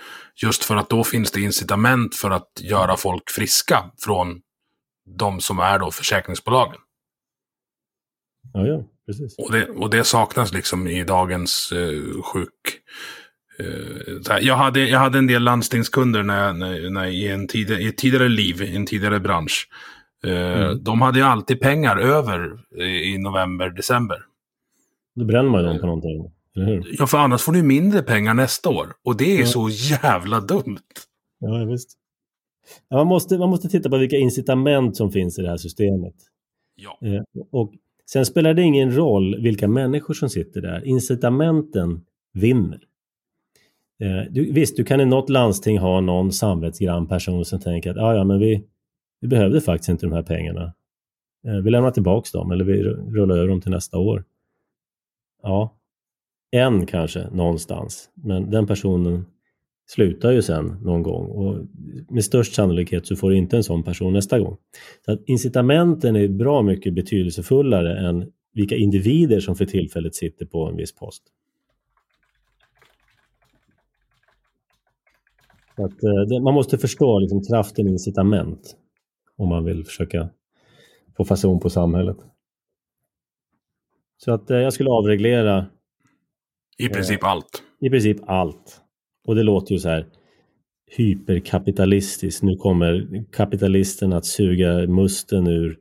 [0.43, 4.41] Just för att då finns det incitament för att göra folk friska från
[5.17, 6.77] de som är då försäkringsbolagen.
[8.53, 9.35] Ja, ja, precis.
[9.37, 12.81] Och det, och det saknas liksom i dagens eh, sjuk...
[13.59, 13.65] Eh,
[14.29, 17.87] här, jag, hade, jag hade en del landstingskunder när, när, när, i, en tid, i
[17.87, 19.67] ett tidigare liv, i en tidigare bransch.
[20.23, 20.31] Eh,
[20.61, 20.83] Mm.
[20.83, 24.17] De hade ju alltid pengar över eh, i november, december.
[25.15, 26.31] Då bränner man ju dem på någonting.
[26.99, 28.87] Ja, för annars får du mindre pengar nästa år.
[29.03, 29.45] Och det är Ja.
[29.45, 30.77] så jävla dumt.
[31.39, 31.89] Ja, visst.
[32.89, 36.13] Ja, man, måste, man måste titta på vilka incitament som finns i det här systemet.
[36.75, 36.99] Ja.
[37.07, 37.73] Eh, och
[38.11, 40.85] sen spelar det ingen roll vilka människor som sitter där.
[40.87, 42.01] Incitamenten
[42.33, 42.79] vinner.
[43.99, 47.97] Eh, du, visst, du kan i något landsting ha någon samvetsgrann person som tänker att
[47.97, 48.63] ah, ja, men vi,
[49.21, 50.73] vi behövde faktiskt inte de här pengarna.
[51.47, 54.23] Eh, vi lämnar tillbaka dem eller vi rullar över dem till nästa år.
[55.43, 55.73] Ja,
[56.51, 59.25] en kanske någonstans, men den personen
[59.89, 61.65] slutar ju sen någon gång och
[62.09, 64.57] med störst sannolikhet så får du inte en sån person nästa gång.
[65.05, 70.69] Så att incitamenten är bra mycket betydelsefullare än vilka individer som för tillfället sitter på
[70.69, 71.23] en viss post.
[75.77, 78.75] Att, eh, det, man måste förstå liksom, kraften i incitament
[79.37, 80.29] om man vill försöka
[81.17, 82.17] få fason på samhället.
[84.17, 85.65] Så att eh, jag skulle avreglera
[86.77, 87.63] I princip allt.
[87.79, 88.81] i princip allt.
[89.27, 90.07] Och det låter ju så här
[90.97, 92.43] hyperkapitalistiskt.
[92.43, 95.77] Nu kommer kapitalisten att suga musten ur.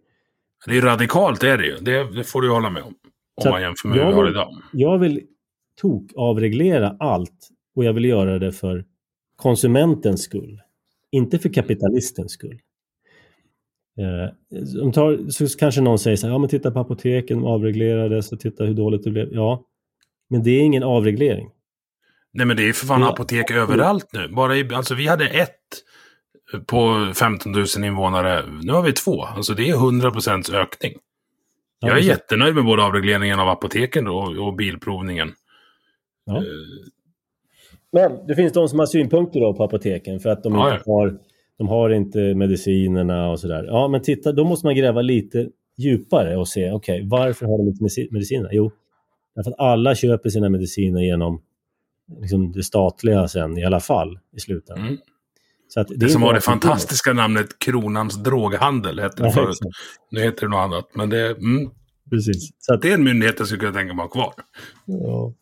[0.67, 1.77] Det är radikalt, det är det ju.
[1.77, 2.89] Det, det får du hålla med om.
[3.37, 4.49] Om Så man jämför med hur jag vi har vill- idag.
[4.73, 5.21] Jag vill
[5.81, 8.85] tok avreglera allt och jag vill göra det för
[9.37, 10.61] konsumentens skull.
[11.13, 12.61] Inte för kapitalistens skull.
[13.99, 17.47] Eh, om tar, så kanske någon säger så här, ja men titta på apoteken, de
[17.47, 19.29] avreglerades och titta hur dåligt det blev.
[19.33, 19.65] Ja,
[20.31, 21.51] men det är ingen avreglering.
[22.33, 23.09] Nej men det är för fan Ja.
[23.13, 24.29] apotek överallt nu.
[24.29, 25.53] Bara i, alltså vi hade ett
[26.67, 28.45] på 15 000 invånare.
[28.63, 29.23] Nu har vi två.
[29.25, 30.93] Alltså det är 100 procents ökning.
[31.81, 35.33] Ja, Jag är jättenöjd med både avregleringen av apoteken och, och bilprovningen.
[36.25, 36.43] Ja.
[37.93, 40.91] Men det finns de som har synpunkter då på apoteken för att de Ja, inte
[40.91, 41.19] har,
[41.59, 43.65] de har inte medicinerna och sådär.
[43.65, 47.69] Ja, men titta, då måste man gräva lite djupare och se, okej, varför har de
[47.69, 48.49] inte medici- medicinerna?
[48.53, 48.71] Jo,
[49.35, 51.43] därför att alla köper sina mediciner genom
[52.21, 54.87] liksom, det statliga sen i alla fall i slutändan.
[54.87, 54.99] Mm.
[55.69, 59.49] Så att Det är som var det fantastiska namnet Kronans droghandel hette det Ja, förut.
[59.49, 59.77] exakt.
[60.11, 60.89] Nu heter det något annat.
[60.95, 61.71] Men det, mm,
[62.11, 62.51] Precis.
[62.59, 64.33] Så att, det är en myndighet jag skulle kunna tänka mig ha kvar.
[64.87, 65.33] ja,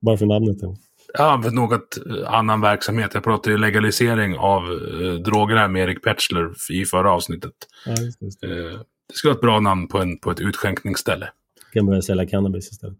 [0.00, 0.58] bara för namnet.
[0.60, 0.76] då.
[1.12, 3.10] Ja, för något eh, annan verksamhet.
[3.14, 7.52] Jag pratade ju legalisering av eh, droger här med Erik Petschler i förra avsnittet.
[7.86, 8.46] Ja, just det.
[8.46, 11.28] Eh, det skulle vara ett bra namn på, en, på ett utskänkningsställe.
[11.72, 12.98] kan börja sälja cannabis istället.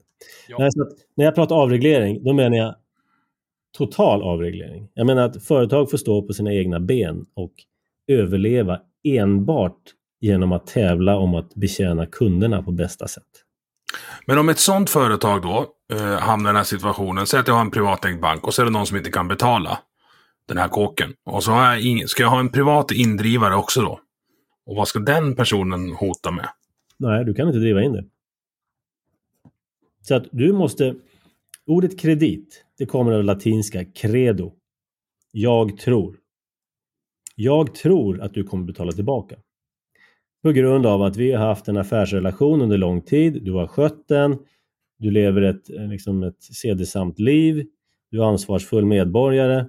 [0.49, 0.57] Ja.
[0.59, 2.75] Nej, så att, när jag pratar avreglering, då menar jag
[3.79, 4.89] total avreglering.
[4.95, 7.53] Jag menar att företag får stå på sina egna ben och
[8.07, 9.79] överleva enbart
[10.21, 13.25] genom att tävla om att betjäna kunderna på bästa sätt.
[14.27, 17.55] Men om ett sånt företag då eh, hamnar i den här situationen, säg att jag
[17.55, 19.79] har en privatägd bank och så är det någon som inte kan betala
[20.49, 21.15] den här kåken.
[21.25, 24.01] Och så har jag ing- ska jag ha en privat indrivare också då?
[24.67, 26.49] Och vad ska den personen hota med?
[26.97, 28.05] Nej, du kan inte driva in det.
[30.03, 30.95] Så att du måste...
[31.67, 34.53] Ordet kredit, det kommer av latinska credo.
[35.33, 36.17] Jag tror.
[37.35, 39.37] Jag tror att du kommer betala tillbaka.
[40.43, 43.43] På grund av att vi har haft en affärsrelation under lång tid.
[43.43, 44.39] Du har skött den.
[44.97, 47.67] Du lever ett, liksom ett sedesamt liv.
[48.11, 49.69] Du är ansvarsfull medborgare.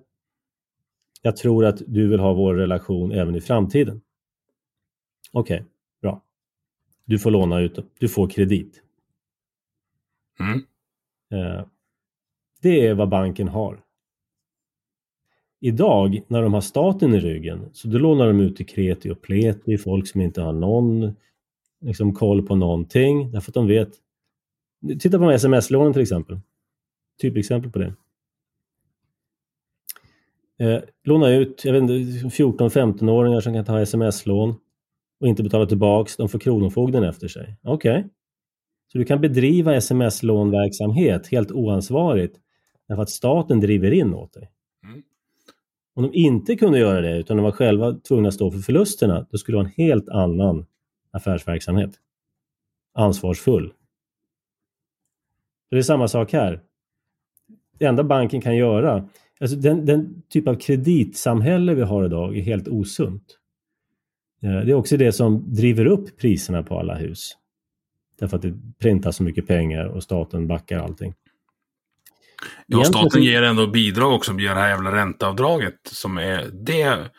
[1.21, 4.01] Jag tror att du vill ha vår relation även i framtiden.
[5.31, 5.67] Okej, okay,
[6.01, 6.23] bra.
[7.05, 8.83] Du får låna ut, du får kredit.
[10.39, 10.65] Mm.
[11.31, 11.65] Eh,
[12.61, 13.83] det är vad banken har.
[15.59, 19.21] Idag när de har staten i ryggen så då lånar de ut till kreti och
[19.21, 21.15] pleti, folk som inte har någon
[21.81, 23.89] liksom, koll på någonting därför att de vet.
[24.99, 26.39] Titta på sms-lånen till exempel.
[27.21, 27.93] Typexempel på det.
[30.59, 31.93] Eh, låna ut, jag vet inte,
[32.27, 34.55] 14-15-åringar som kan ta sms-lån
[35.19, 37.57] och inte betala tillbaks, de får Kronofogden efter sig.
[37.63, 37.99] Okej.
[37.99, 38.09] Okay.
[38.91, 42.39] Så du kan bedriva sms-lånverksamhet helt oansvarigt
[42.87, 44.51] därför att staten driver in åt dig.
[44.83, 45.03] Mm.
[45.93, 49.27] Om de inte kunde göra det utan de var själva tvungna att stå för förlusterna,
[49.31, 50.65] då skulle det vara en helt annan
[51.11, 51.91] affärsverksamhet.
[52.93, 53.73] Ansvarsfull.
[55.69, 56.61] det är samma sak här.
[57.79, 59.09] Det enda banken kan göra,
[59.39, 63.39] alltså den, den typ av kreditsamhälle vi har idag är helt osunt.
[64.41, 67.37] Eh, det är också det som driver upp priserna på alla hus.
[68.19, 71.13] Därför att det printas så mycket pengar och staten backar allting.
[72.67, 77.09] Ja, staten ger ändå bidrag också via det här jävla ränteavdraget som är det.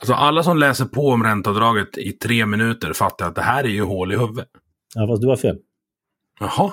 [0.00, 3.68] Alltså alla som läser på om ränteavdraget i tre minuter fattar att det här är
[3.68, 4.48] ju hål i huvudet.
[4.94, 5.58] Ja, fast du har fel.
[6.40, 6.72] Jaha.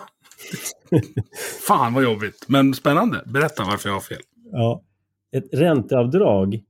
[1.67, 2.45] Fan vad jobbigt.
[2.47, 3.23] Men spännande.
[3.25, 4.21] Berätta varför jag har fel.
[4.51, 4.83] Ja.
[5.31, 6.63] Ett ränteavdrag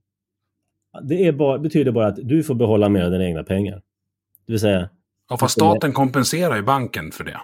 [1.00, 3.82] det bara, betyder bara att du får behålla mer av dina egna pengar.
[4.46, 4.88] Det vill säga...
[5.28, 7.40] Ja, fast staten kompenserar ju banken för det.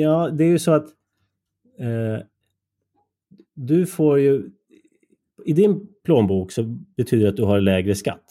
[0.00, 0.86] Ja, det är ju så att
[1.80, 2.20] eh,
[3.54, 4.50] du får ju...
[5.44, 6.62] I din plånbok så
[6.96, 8.24] betyder det att du har lägre skatt.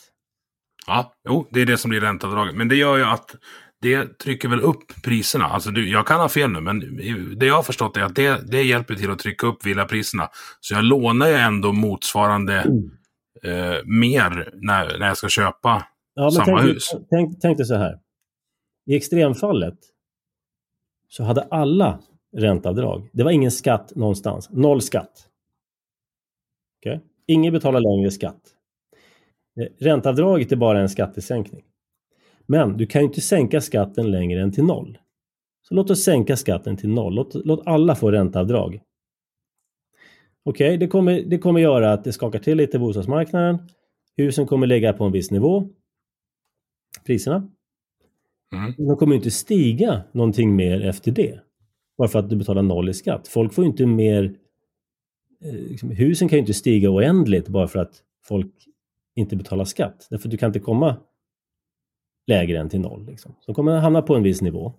[0.87, 2.55] Ja, jo, det är det som blir ränteavdraget.
[2.55, 3.35] Men det gör ju att
[3.81, 5.45] det trycker väl upp priserna.
[5.45, 6.79] Alltså du, jag kan ha fel nu, men
[7.39, 10.29] det jag har förstått är att det, det hjälper till att trycka upp villapriserna.
[10.59, 12.91] Så jag lånar ju ändå motsvarande mm.
[13.43, 16.91] eh, mer när, när jag ska köpa ja, samma tänk, hus.
[17.09, 17.99] Tänk, tänk dig så här.
[18.85, 19.79] I extremfallet
[21.07, 21.99] så hade alla
[22.37, 23.09] ränteavdrag.
[23.13, 24.49] Det var ingen skatt någonstans.
[24.51, 25.29] Noll skatt.
[26.79, 26.99] Okay?
[27.27, 28.41] Ingen betalar längre skatt.
[29.59, 31.63] Eh, ränteavdraget är bara en skattesänkning.
[32.45, 34.97] Men du kan ju inte sänka skatten längre än till noll.
[35.61, 37.15] Så låt oss sänka skatten till noll.
[37.15, 38.81] Låt, låt alla få ränteavdrag.
[40.43, 43.59] Okej, okay, det, kommer, det kommer göra att det skakar till lite i bostadsmarknaden.
[44.17, 45.69] Husen kommer ligga på en viss nivå.
[47.05, 47.49] Priserna.
[48.55, 48.73] Mm.
[48.77, 51.39] De kommer inte stiga någonting mer efter det.
[51.99, 53.27] Bara för att du betalar noll i skatt.
[53.27, 54.35] Folk får ju inte mer...
[55.43, 58.53] Eh, liksom, husen kan ju inte stiga oändligt bara för att folk
[59.15, 60.07] inte betalar skatt.
[60.09, 60.97] Därför att du kan inte komma
[62.27, 63.05] lägre än till noll.
[63.05, 63.35] Liksom.
[63.39, 64.73] Så kommer att hamna på en viss nivå.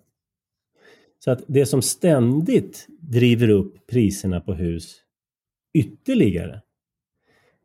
[1.19, 5.01] Så att det som ständigt driver upp priserna på hus
[5.73, 6.61] ytterligare,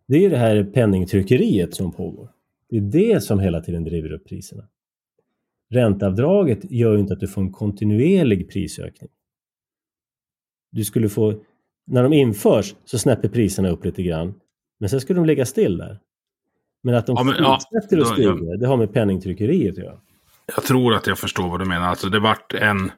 [0.08, 2.28] det är det här penningtryckeriet som pågår.
[2.68, 4.68] Det är det som hela tiden driver upp priserna.
[5.70, 9.10] Ränteavdraget gör ju inte att du får en kontinuerlig prisökning.
[10.72, 11.34] Du skulle få,
[11.86, 14.34] när de införs så snäpper priserna upp lite grann,
[14.80, 15.98] men sen skulle de ligga still där.
[16.82, 19.84] Men att de ja, men, fortsätter ja, att stiga, jag, det har med penningtryckeriet att
[19.84, 20.00] göra.
[20.54, 21.88] Jag tror att jag förstår vad du menar.
[21.88, 22.90] Alltså det vart en,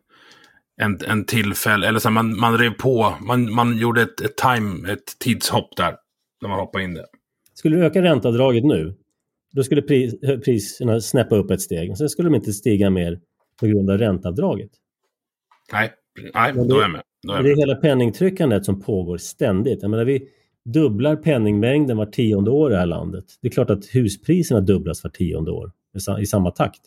[0.80, 4.92] en, en tillfälle, eller så man, man rev på, man, man gjorde ett, ett, time,
[4.92, 5.96] ett tidshopp där.
[6.42, 7.06] När man hoppade in det.
[7.54, 8.94] Skulle du öka ränteavdraget nu,
[9.52, 10.14] då skulle pris,
[10.44, 11.96] priserna snäppa upp ett steg.
[11.96, 13.20] Sen skulle de inte stiga mer
[13.60, 14.70] på grund av ränteavdraget.
[15.72, 15.92] Nej,
[16.34, 17.02] nej då är jag med.
[17.22, 19.82] Jag det är hela penningtryckandet som pågår ständigt.
[19.82, 20.28] Jag menar, vi,
[20.72, 23.24] dubblar penningmängden var tionde år i det här landet.
[23.40, 25.72] Det är klart att huspriserna dubblas var tionde år
[26.20, 26.80] i samma takt.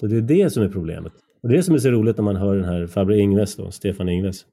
[0.00, 1.12] Så det är det som är problemet.
[1.42, 3.56] Och det är det som är så roligt när man hör den här farbror Ingves
[3.56, 4.46] då, Stefan Ingves.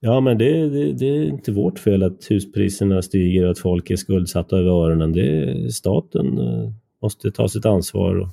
[0.00, 3.90] Ja, men det, det, det, är inte vårt fel att huspriserna stiger och att folk
[3.90, 5.12] är skuldsatta över öronen.
[5.12, 6.70] Det staten eh,
[7.02, 8.28] måste ta sitt ansvar och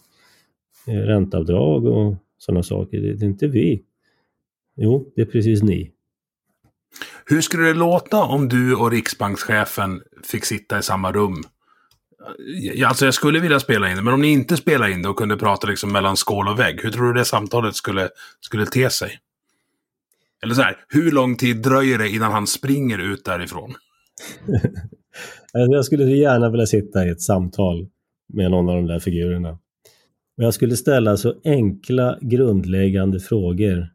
[0.88, 3.02] eh, ränteavdrag och sådana saker.
[3.02, 3.84] Det, det är inte vi.
[4.76, 5.92] Jo, det är precis ni.
[7.26, 11.44] Hur skulle det låta om du och riksbankschefen fick sitta i samma rum?
[12.86, 15.18] Alltså jag skulle vilja spela in det, men om ni inte spelar in det och
[15.18, 18.90] kunde prata liksom mellan skål och vägg, hur tror du det samtalet skulle, skulle te
[18.90, 19.20] sig?
[20.44, 23.74] Eller så här, hur lång tid dröjer det innan han springer ut därifrån?
[25.56, 27.88] Alltså, jag skulle gärna vilja sitta i ett samtal
[28.34, 29.60] med någon av de där figurerna.
[30.38, 33.94] Och jag skulle ställa så enkla grundläggande frågor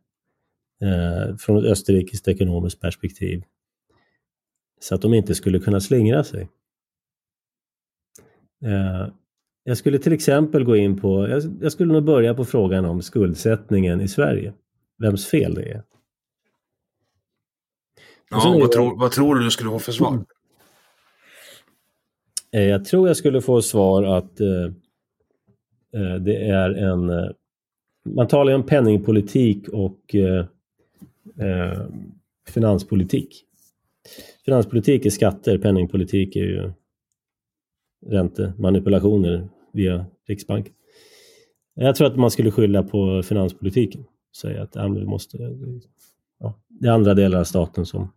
[0.82, 3.42] eh, från ett österrikiskt ekonomiskt perspektiv.
[4.80, 6.48] Så att de inte skulle kunna slingra sig.
[8.64, 9.08] Eh,
[9.64, 13.02] jag skulle till exempel gå in på, jag, jag skulle nog börja på frågan om
[13.02, 14.54] skuldsättningen i Sverige.
[14.98, 15.82] Vems fel det är.
[18.30, 20.24] Ja, vad, tror, vad tror du du skulle få för svar?
[22.52, 24.72] Eh, jag tror jag skulle få svar att eh,
[25.92, 27.10] Eh, det är en...
[27.10, 27.30] Eh,
[28.04, 30.46] man talar ju om penningpolitik och eh,
[31.38, 31.82] eh,
[32.48, 33.44] finanspolitik.
[34.44, 36.72] Finanspolitik är skatter, penningpolitik är ju
[38.06, 40.74] räntemanipulationer via Riksbanken.
[41.74, 44.04] Jag tror att man skulle skylla på finanspolitiken.
[44.36, 45.38] Säga att ja, vi måste,
[46.40, 48.12] ja, det är andra delar av staten som,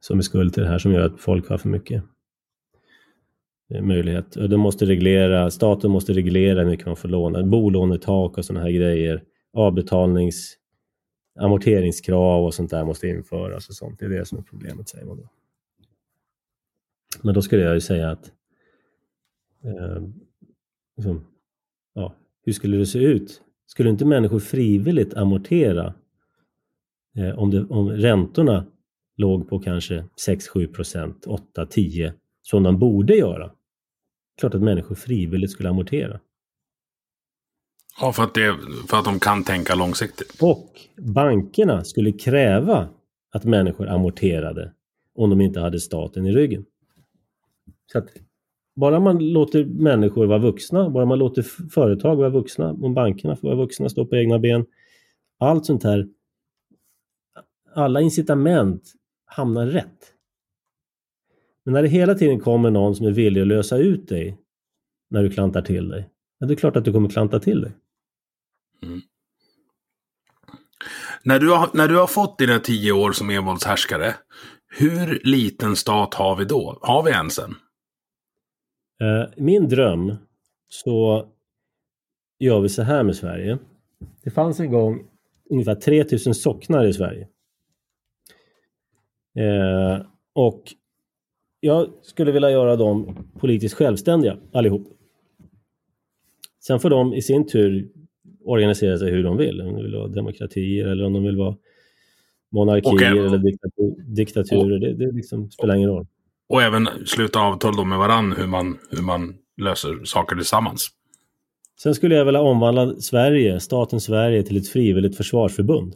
[0.00, 2.04] som är skuld till det här som gör att folk har för mycket
[3.74, 4.36] Eh, möjlighet.
[4.36, 7.42] Och måste reglera, staten måste reglera hur mycket man får låna.
[7.42, 9.22] Bolånetak och sådana här grejer.
[9.52, 10.56] Avbetalnings,
[11.40, 13.98] amorteringskrav och sånt där måste införas och sånt.
[13.98, 15.28] Det är det som är problemet säger man då.
[17.22, 18.32] Men då skulle jag ju säga att
[19.64, 20.02] eh,
[20.96, 21.24] liksom,
[21.94, 22.14] ja,
[22.44, 23.42] hur skulle det se ut?
[23.66, 25.94] Skulle inte människor frivilligt amortera
[27.16, 28.66] eh, om, det, om räntorna
[29.16, 32.12] låg på kanske 6-7 procent, 8-10
[32.42, 33.50] som de borde göra?
[34.40, 36.20] Klart att människor frivilligt skulle amortera.
[38.00, 38.56] Ja, för att, det,
[38.88, 40.36] för att de kan tänka långsiktigt.
[40.40, 42.88] Och bankerna skulle kräva
[43.32, 44.72] att människor amorterade
[45.14, 46.64] om de inte hade staten i ryggen.
[47.92, 48.08] Så att
[48.76, 53.48] bara man låter människor vara vuxna, bara man låter företag vara vuxna, om bankerna får
[53.48, 54.66] vara vuxna, stå på egna ben.
[55.38, 56.08] Allt sånt här,
[57.74, 58.92] alla incitament
[59.24, 60.11] hamnar rätt.
[61.64, 64.38] Men när det hela tiden kommer någon som är villig att lösa ut dig
[65.10, 66.08] när du klantar till dig,
[66.38, 67.72] ja, det är klart att du kommer klanta till dig.
[68.82, 69.00] Mm.
[71.24, 74.14] När, du har, när du har fått dina tio år som envåldshärskare,
[74.78, 76.78] hur liten stat har vi då?
[76.82, 77.54] Har vi ens en?
[79.00, 80.16] Eh, min dröm
[80.68, 81.26] så
[82.38, 83.58] gör vi så här med Sverige.
[84.22, 85.08] Det fanns en gång
[85.50, 87.28] ungefär 3000 socknar i Sverige.
[89.38, 90.62] Eh, och
[91.64, 94.88] jag skulle vilja göra dem politiskt självständiga allihop.
[96.60, 97.88] Sen får de i sin tur
[98.44, 99.60] organisera sig hur de vill.
[99.60, 101.56] Om de vill vara demokratier eller om de vill vara
[102.52, 103.18] monarkier okay.
[103.18, 104.72] eller diktatur, diktaturer.
[104.72, 106.06] Och, det, det liksom spelar ingen roll.
[106.48, 110.88] Och även sluta avtal med varann hur man, hur man löser saker tillsammans.
[111.82, 115.94] Sen skulle jag vilja omvandla Sverige, staten Sverige, till ett frivilligt försvarsförbund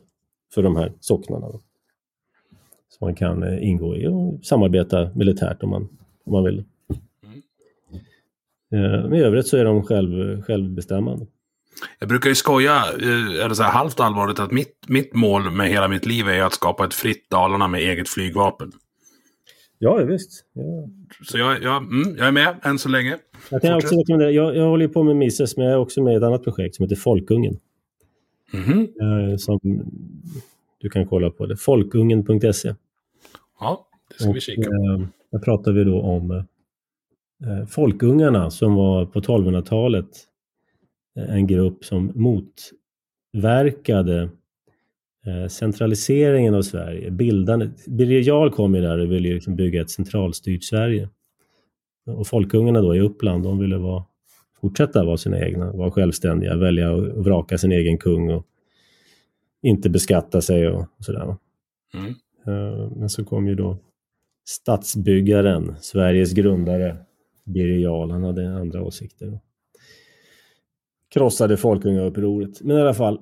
[0.55, 1.49] för de här socknarna.
[1.49, 1.63] Då.
[2.89, 5.89] Så man kan eh, ingå i och samarbeta militärt om man,
[6.25, 6.65] om man vill.
[8.73, 9.01] Mm.
[9.03, 11.27] Men i övrigt så är de själv, självbestämmande.
[11.99, 15.69] Jag brukar ju skoja, eh, eller så här halvt allvarligt, att mitt, mitt mål med
[15.69, 18.73] hela mitt liv är att skapa ett fritt Dalarna med eget flygvapen.
[19.79, 20.45] Ja, visst.
[20.53, 20.89] Ja.
[21.25, 23.19] Så jag, jag, mm, jag är med än så länge.
[23.51, 26.13] Jag kan också rekommendera, jag, jag håller på med Mises, men jag är också med
[26.13, 27.59] i ett annat projekt som heter Folkungen.
[28.53, 29.37] Mm -hmm.
[29.37, 29.61] Som
[30.79, 31.57] du kan kolla på det.
[31.57, 32.75] Folkungen.se.
[33.61, 34.77] Ja, det ska och, vi kika på.
[34.77, 35.01] Eh,
[35.31, 36.45] där pratar vi då om eh,
[37.69, 40.09] folkungarna som var på 1200-talet
[41.17, 42.13] eh, en grupp som
[43.35, 44.31] motverkade
[45.51, 47.87] centraliseringen av Sverige, bildandet.
[47.87, 51.09] Birger Jarl kom ju där och ville liksom bygga ett centralstyrt Sverige.
[52.07, 54.05] Och folkungarna då i Uppland, de ville vara,
[54.61, 58.47] fortsätta vara sina egna, vara självständiga, välja och vraka sin egen kung och
[59.63, 61.37] inte beskatta sig och, sådär.
[61.95, 62.15] Mm.
[62.47, 63.79] Eh, men så kom ju då
[64.45, 66.97] stadsbyggaren, Sveriges grundare,
[67.45, 69.41] Birger Jarl, han hade andra åsikter.
[71.09, 72.63] Krossade folkungaupproret.
[72.63, 73.21] Men i alla fall,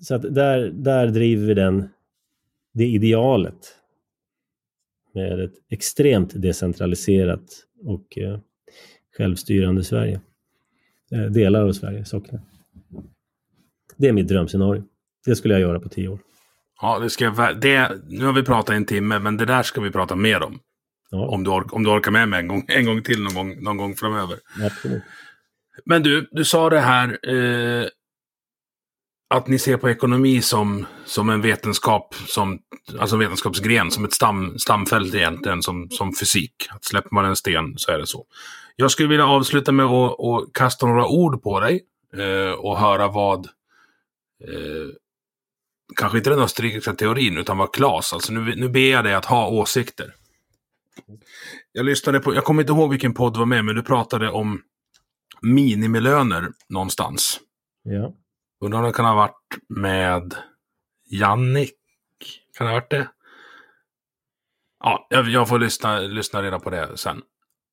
[0.00, 1.88] så att där, där driver vi den,
[2.72, 3.76] det idealet
[5.14, 8.38] med ett extremt decentraliserat och eh,
[9.16, 10.20] självstyrande Sverige.
[11.10, 12.40] Eh, delar av Sverige, Sockne.
[14.00, 14.82] Det är mitt drömscenario.
[15.26, 16.18] Det skulle jag göra på tio år.
[16.80, 19.80] Ja, det ska jag, det, nu har vi pratat en timme, men det där ska
[19.80, 20.58] vi prata mer om.
[21.10, 21.28] Ja.
[21.28, 23.62] Om, du ork, om du orkar med mig en gång, en gång till någon gång,
[23.62, 24.38] någon gång framöver.
[24.66, 25.02] Absolut.
[25.84, 27.86] Men du, du sa det här eh,
[29.34, 32.58] att ni ser på ekonomi som, som en vetenskap, som,
[32.98, 36.54] alltså en vetenskapsgren, som ett stam, stamfält egentligen, som, som fysik.
[36.70, 38.24] Att släpper man en sten så är det så.
[38.76, 41.80] Jag skulle vilja avsluta med att, att kasta några ord på dig
[42.16, 43.48] eh, och höra vad,
[44.48, 44.88] eh,
[45.96, 49.24] kanske inte den österrikiska teorin, utan vad Klas, alltså nu, nu ber jag dig att
[49.24, 50.14] ha åsikter.
[51.72, 54.62] Jag lyssnade på, jag kommer inte ihåg vilken podd var med, men du pratade om
[55.42, 57.40] minimilöner någonstans.
[57.82, 58.14] Ja.
[58.60, 60.34] Undrar om det kan ha varit med
[61.10, 61.74] Jannik?
[62.56, 63.08] Kan det ha varit det?
[64.84, 67.22] Ja, jag, jag får lyssna, lyssna reda på det sen.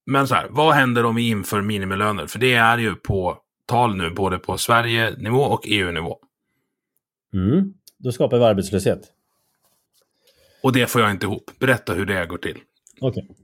[0.05, 2.27] Men så här, vad händer om vi inför minimilöner?
[2.27, 6.19] För det är ju på tal nu, både på Sverige-nivå och EU-nivå.
[7.33, 7.73] Mm.
[7.97, 9.11] Då skapar vi arbetslöshet.
[10.63, 11.51] Och det får jag inte ihop.
[11.59, 12.57] Berätta hur det går till.
[13.01, 13.27] Okej.
[13.29, 13.35] Okay.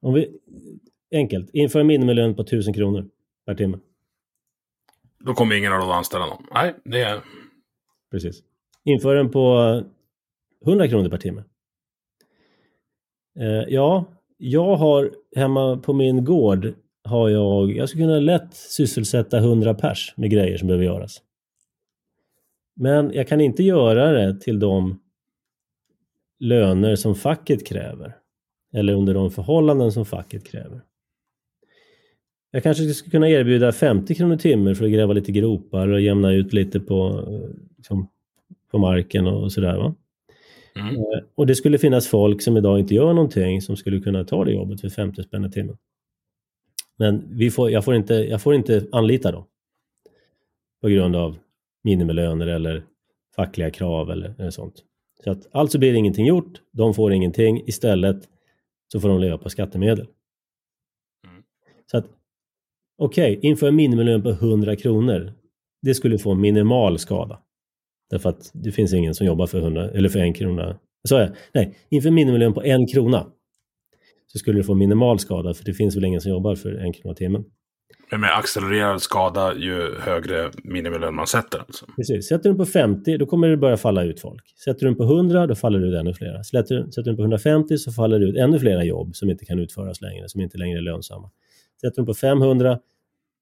[0.00, 0.38] Om vi,
[1.12, 3.08] enkelt, inför en minimilön på 1000 kronor
[3.46, 3.78] per timme.
[5.18, 6.46] Då kommer ingen att anställa någon.
[6.54, 7.20] Nej, det är...
[8.10, 8.42] Precis.
[8.84, 9.82] Inför den på
[10.66, 11.44] 100 kronor per timme.
[13.40, 14.04] Eh, ja,
[14.36, 16.74] jag har hemma på min gård
[17.04, 21.22] har jag, jag skulle kunna lätt sysselsätta 100 pers med grejer som behöver göras.
[22.78, 25.00] Men jag kan inte göra det till de
[26.38, 28.16] löner som facket kräver.
[28.72, 30.80] Eller under de förhållanden som facket kräver.
[32.50, 36.32] Jag kanske skulle kunna erbjuda 50 kronor timmer för att gräva lite gropar och jämna
[36.32, 37.24] ut lite på,
[37.76, 38.08] liksom,
[38.70, 39.94] på marken och sådär.
[40.74, 40.96] Mm.
[40.96, 41.02] Eh,
[41.34, 44.52] och det skulle finnas folk som idag inte gör någonting som skulle kunna ta det
[44.52, 45.76] jobbet för 50 spänn i timmen.
[46.96, 49.44] Men vi får, jag, får inte, jag får inte anlita dem.
[50.80, 51.36] På grund av
[51.84, 52.84] minimilöner eller
[53.36, 54.84] fackliga krav eller, eller sånt.
[55.24, 58.28] Så att alltså blir det ingenting gjort, de får ingenting, istället
[58.92, 60.06] så får de leva på skattemedel.
[61.26, 61.42] Mm.
[61.90, 62.06] Så att
[62.98, 65.32] okej, okay, inför en minimilön på 100 kronor,
[65.82, 67.42] det skulle få minimal skada.
[68.10, 70.78] Därför att det finns ingen som jobbar för, 100, eller för en krona.
[71.08, 73.26] Så jag, nej, inför minimilön på en krona
[74.26, 76.92] så skulle det få minimal skada för det finns väl ingen som jobbar för en
[76.92, 77.44] krona timmen.
[78.10, 81.86] Men med accelererad skada ju högre minimilön man sätter alltså?
[81.96, 82.28] Precis.
[82.28, 84.42] Sätter du den på 50 då kommer det börja falla ut folk.
[84.64, 86.44] Sätter du den på 100 då faller det ut ännu flera.
[86.44, 89.30] Sätter du, sätter du den på 150 så faller det ut ännu flera jobb som
[89.30, 91.30] inte kan utföras längre, som inte längre är lönsamma.
[91.80, 92.78] Sätter du den på 500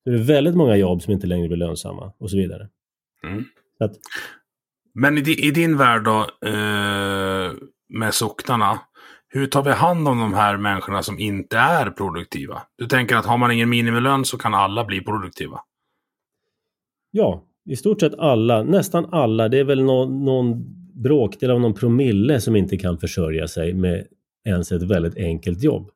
[0.04, 2.68] då är det väldigt många jobb som inte längre blir lönsamma och så vidare.
[3.24, 3.44] Mm.
[3.78, 3.92] Så att,
[4.94, 7.52] Men i, i, din värld då, eh,
[7.88, 8.80] med socknarna,
[9.36, 12.62] hur tar vi hand om de här människorna som inte är produktiva?
[12.76, 15.60] Du tänker att har man ingen minimilön så kan alla bli produktiva?
[17.10, 19.48] Ja, i stort sett alla, nästan alla.
[19.48, 20.64] Det är väl någon, någon
[21.02, 24.06] bråkdel av någon promille som inte kan försörja sig med
[24.44, 25.90] ens ett väldigt enkelt jobb.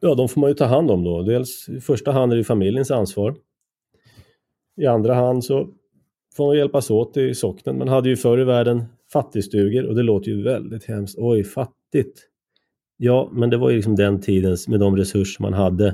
[0.00, 1.22] Ja, de får man ju ta hand om då.
[1.22, 3.34] Dels i första hand är det familjens ansvar.
[4.76, 5.68] I andra hand så
[6.36, 7.78] får man hjälpas åt i socknen.
[7.78, 11.18] Man hade ju förr i världen fattigstugor och det låter ju väldigt hemskt.
[11.18, 12.28] Oj, fattigt.
[12.96, 15.86] Ja, men det var ju liksom den tidens, med de resurser man hade,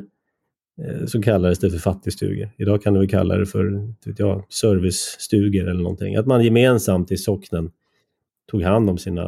[0.82, 2.50] eh, så kallades det för fattigstugor.
[2.56, 6.16] Idag kan vi kalla det för ja, servicestugor eller någonting.
[6.16, 7.70] Att man gemensamt i socknen
[8.50, 9.26] tog hand om sina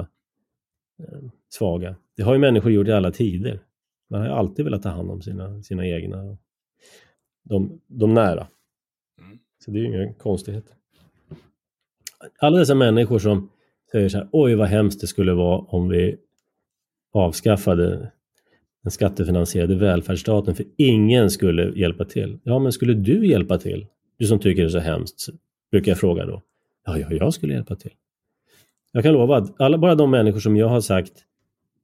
[0.99, 1.19] eh,
[1.49, 1.97] svaga.
[2.17, 3.61] Det har ju människor gjort i alla tider.
[4.11, 6.37] Man har ju alltid velat ta hand om sina, sina egna,
[7.43, 8.47] de, de nära.
[9.21, 9.39] Mm.
[9.65, 10.75] Så det är ju inga konstigheter.
[12.39, 13.51] Alla dessa människor som
[13.93, 16.17] säger så här, oj vad hemskt det skulle vara om vi
[17.13, 18.13] avskaffade
[18.83, 22.39] den skattefinansierade välfärdsstaten för ingen skulle hjälpa till.
[22.43, 23.87] Ja, men skulle du hjälpa till?
[24.19, 25.29] Du som tycker det är så hemskt,
[25.71, 26.43] brukar jag fråga då.
[26.87, 27.93] Ja, ja, jag skulle hjälpa till.
[28.93, 31.13] Jag kan lova att alla, bara de människor som jag har sagt,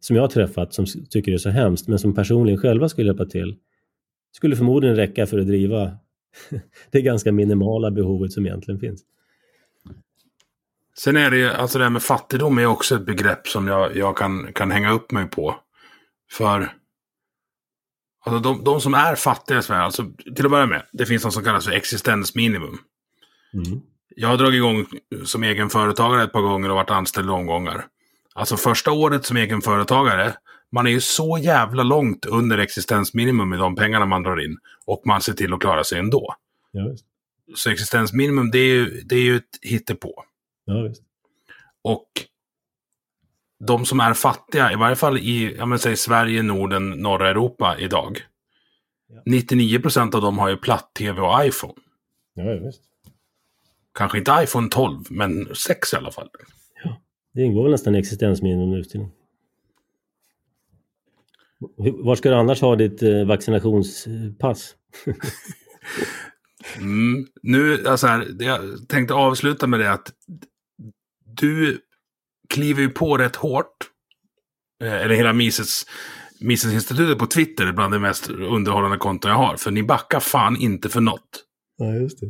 [0.01, 3.07] som jag har träffat, som tycker det är så hemskt, men som personligen själva skulle
[3.07, 3.57] hjälpa till,
[4.33, 5.99] skulle förmodligen räcka för att driva
[6.91, 9.03] det ganska minimala behovet som egentligen finns.
[10.99, 13.97] Sen är det ju, alltså det här med fattigdom är också ett begrepp som jag,
[13.97, 15.57] jag kan, kan hänga upp mig på.
[16.33, 16.73] För
[18.25, 20.05] alltså de, de som är fattiga i Sverige, alltså
[20.37, 22.79] till att börja med, det finns något som kallas för existensminimum.
[23.55, 23.81] Mm.
[24.17, 24.87] Jag har dragit igång
[25.25, 27.87] som egen företagare ett par gånger och varit anställd omgångar.
[28.35, 30.35] Alltså första året som egen företagare,
[30.73, 34.59] man är ju så jävla långt under existensminimum med de pengarna man drar in.
[34.87, 36.35] Och man ser till att klara sig ändå.
[36.73, 36.95] Ja,
[37.55, 40.25] så existensminimum, det är ju, det är ju ett hittepå.
[40.67, 41.03] Ja, visst.
[41.83, 42.09] Och
[43.59, 47.77] de som är fattiga, i varje fall i ja, men, säg Sverige, Norden, norra Europa
[47.79, 48.19] idag.
[49.09, 49.23] Ja.
[49.27, 51.75] 99 procent av dem har ju platt-tv och iPhone.
[52.35, 52.83] Ja, visst.
[53.95, 56.29] Kanske inte iPhone 12, men 6 i alla fall.
[56.85, 57.01] Ja,
[57.35, 59.07] det ingår väl nästan i existensminimum nu till.
[61.79, 64.75] Var ska du annars ha ditt eh, vaccinationspass?
[66.79, 70.13] mm, nu, alltså här, jag tänkte avsluta med det att
[71.37, 71.81] du
[72.49, 73.77] kliver ju på rätt hårt.
[74.83, 75.87] Eh, eller hela Mises,
[76.41, 79.57] Mises-institutet på Twitter är bland de mest underhållande konton jag har.
[79.57, 81.45] För ni backar fan inte för något.
[81.77, 82.27] Ja, just det.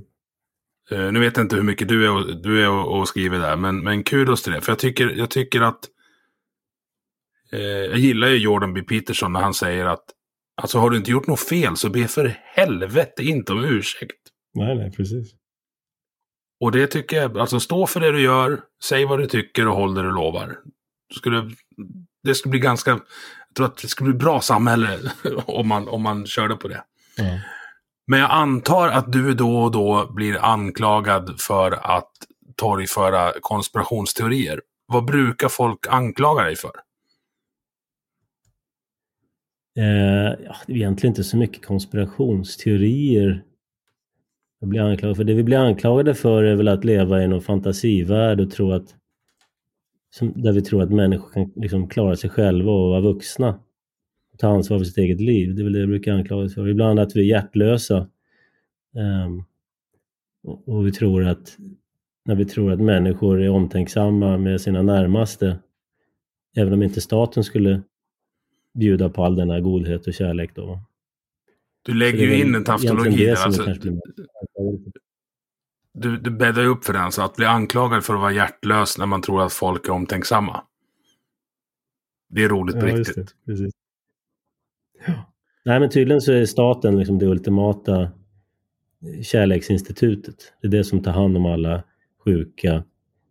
[0.92, 3.38] Uh, nu vet jag inte hur mycket du är och, du är och, och skriver
[3.38, 4.60] där, men, men kudos till det.
[4.60, 5.88] För jag tycker, jag tycker att...
[7.52, 8.82] Uh, jag gillar ju Jordan B.
[8.82, 10.04] Peterson när han säger att
[10.62, 14.16] Alltså har du inte gjort något fel så be för helvete inte om ursäkt.
[14.54, 15.34] Nej, nej, precis.
[16.60, 19.76] Och det tycker jag, alltså stå för det du gör, säg vad du tycker och
[19.76, 20.58] håll det du lovar.
[21.14, 21.50] Skulle,
[22.22, 23.00] det skulle bli ganska, jag
[23.56, 24.98] tror att det skulle bli bra samhälle
[25.46, 26.84] om man, om man körde på det.
[27.18, 27.38] Mm.
[28.06, 32.12] Men jag antar att du då och då blir anklagad för att
[32.56, 34.60] torgföra konspirationsteorier.
[34.86, 36.72] Vad brukar folk anklaga dig för?
[39.78, 40.32] Eh,
[40.66, 43.42] egentligen inte så mycket konspirationsteorier
[44.60, 45.24] jag blir anklagad för.
[45.24, 48.94] Det vi blir anklagade för är väl att leva i någon fantasivärld och tro att
[50.10, 53.60] som, där vi tror att människor kan liksom klara sig själva och vara vuxna.
[54.32, 55.54] Och ta ansvar för sitt eget liv.
[55.54, 56.68] Det är väl det jag brukar anklagas för.
[56.68, 58.08] Ibland att vi är hjärtlösa.
[59.26, 59.44] Um,
[60.42, 61.56] och, och vi tror att
[62.24, 65.58] när vi tror att människor är omtänksamma med sina närmaste,
[66.56, 67.82] även om inte staten skulle
[68.74, 70.80] bjuda på all denna godhet och kärlek då.
[71.86, 73.44] Du lägger ju in en taftologi där.
[73.44, 73.74] Alltså,
[75.92, 78.98] du, du bäddar ju upp för den, så att bli anklagad för att vara hjärtlös
[78.98, 80.62] när man tror att folk är omtänksamma.
[82.28, 83.34] Det är roligt på ja, riktigt.
[83.44, 83.70] Det,
[85.06, 85.32] ja.
[85.64, 88.10] Nej, men tydligen så är staten liksom det ultimata
[89.22, 90.52] kärleksinstitutet.
[90.60, 91.82] Det är det som tar hand om alla
[92.24, 92.84] sjuka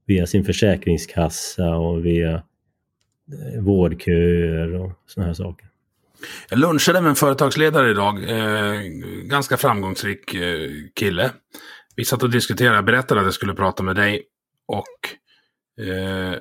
[0.05, 5.69] via sin försäkringskassa och via eh, vårdköer och sådana här saker.
[6.49, 8.81] Jag lunchade med en företagsledare idag, eh,
[9.23, 11.31] ganska framgångsrik eh, kille.
[11.95, 14.23] Vi satt och diskuterade, jag berättade att jag skulle prata med dig.
[14.67, 15.09] Och
[15.85, 16.35] eh,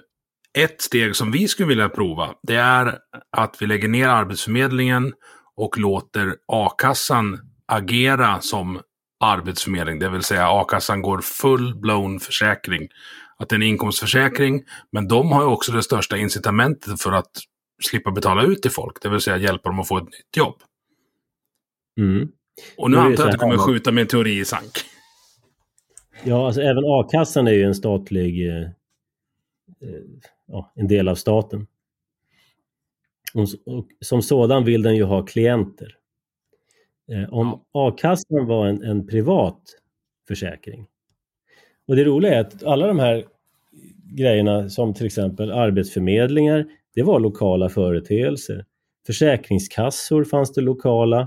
[0.59, 2.99] ett steg som vi skulle vilja prova, det är
[3.37, 5.13] att vi lägger ner Arbetsförmedlingen
[5.57, 8.81] och låter a-kassan agera som
[9.21, 9.99] arbetsförmedling.
[9.99, 12.89] Det vill säga a-kassan går full-blown försäkring.
[13.37, 14.63] Att det är en inkomstförsäkring,
[14.93, 17.31] men de har ju också det största incitamentet för att
[17.83, 19.03] slippa betala ut till folk.
[19.03, 20.63] Det vill säga hjälpa dem att få ett nytt jobb.
[21.99, 22.29] Mm.
[22.77, 24.73] Och nu antar jag att du kommer skjuta med en teori i sank.
[26.25, 30.03] Ja, alltså även a-kassan är ju en statlig, eh, eh,
[30.47, 31.67] ja, en del av staten.
[33.35, 35.97] Och, och, som sådan vill den ju ha klienter.
[37.13, 39.61] Eh, om a-kassan var en, en privat
[40.29, 40.87] försäkring.
[41.87, 43.25] Och det roliga är att alla de här
[44.15, 48.65] grejerna som till exempel arbetsförmedlingar, det var lokala företeelser.
[49.07, 51.21] Försäkringskassor fanns det lokala.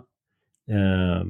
[0.68, 1.24] Eh,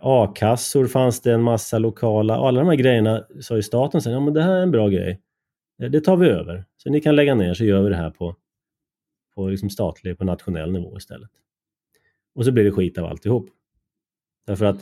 [0.00, 2.34] A-kassor fanns det en massa lokala.
[2.34, 4.88] Alla de här grejerna sa ju staten sen, ja men det här är en bra
[4.88, 5.20] grej.
[5.82, 6.64] Eh, det tar vi över.
[6.76, 8.36] Så ni kan lägga ner så gör vi det här på,
[9.34, 11.30] på liksom statlig, på nationell nivå istället.
[12.34, 13.48] Och så blir det skit av alltihop.
[14.46, 14.80] Därför att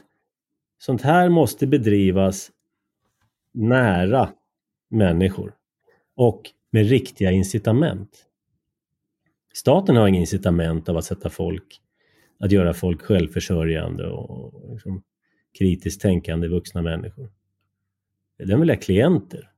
[0.78, 2.50] sånt här måste bedrivas
[3.52, 4.28] nära
[4.90, 5.54] människor
[6.14, 6.42] och
[6.72, 8.26] med riktiga incitament.
[9.54, 11.80] Staten har inga incitament av att sätta folk,
[12.38, 15.02] att göra folk självförsörjande och liksom
[15.58, 17.32] kritiskt tänkande vuxna människor.
[18.38, 19.50] Den vill ha klienter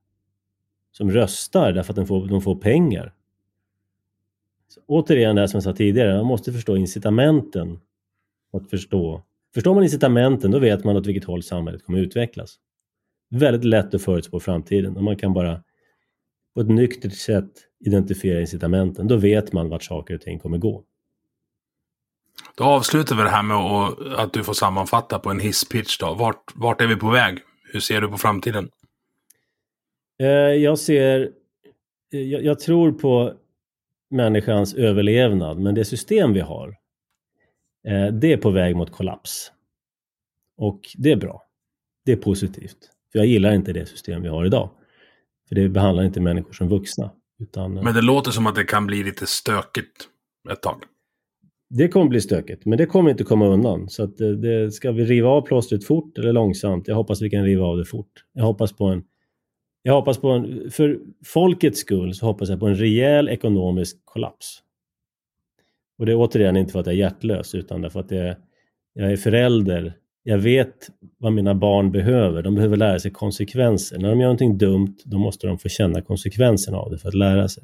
[0.91, 3.13] som röstar därför att de får, de får pengar.
[4.67, 7.79] Så återigen det som jag sa tidigare, man måste förstå incitamenten.
[8.53, 9.23] Att förstå.
[9.53, 12.59] Förstår man incitamenten då vet man åt vilket håll samhället kommer utvecklas.
[13.29, 15.63] Väldigt lätt att förutspå framtiden och man kan bara
[16.55, 17.51] på ett nyktert sätt
[17.85, 19.07] identifiera incitamenten.
[19.07, 20.83] Då vet man vart saker och ting kommer gå.
[22.55, 23.57] Då avslutar vi det här med
[24.19, 25.97] att du får sammanfatta på en hisspitch.
[25.97, 26.13] Då.
[26.13, 27.39] Vart, vart är vi på väg?
[27.73, 28.69] Hur ser du på framtiden?
[30.19, 31.31] Eh, jag ser...
[32.13, 33.33] Eh, jag, jag tror på
[34.09, 36.67] människans överlevnad, men det system vi har,
[37.87, 39.51] eh, det är på väg mot kollaps.
[40.57, 41.43] Och det är bra.
[42.05, 42.77] Det är positivt.
[43.11, 44.69] För jag gillar inte det system vi har idag.
[45.47, 47.11] För det behandlar inte människor som vuxna.
[47.39, 50.09] Utan, men det låter som att det kan bli lite stökigt
[50.51, 50.83] ett tag.
[51.69, 53.89] Det kommer bli stökigt, men det kommer inte komma undan.
[53.89, 56.87] Så att det, det, ska vi riva av plåstret fort eller långsamt?
[56.87, 58.23] Jag hoppas vi kan riva av det fort.
[58.33, 59.03] Jag hoppas på en
[59.87, 64.61] jag hoppas på en, för folkets skull så hoppas jag på en rejäl ekonomisk kollaps.
[65.97, 68.35] Och det är återigen inte för att jag är hjärtlös utan därför att jag,
[68.93, 69.93] jag är förälder.
[70.27, 72.43] Jag vet vad mina barn behöver.
[72.43, 73.97] De behöver lära sig konsekvenser.
[73.97, 77.13] När de gör någonting dumt, då måste de få känna konsekvenserna av det för att
[77.15, 77.63] lära sig.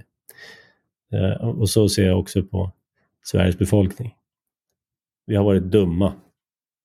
[1.14, 2.72] Eh, och så ser jag också på
[3.24, 4.14] Sveriges befolkning.
[5.26, 6.14] Vi har varit dumma,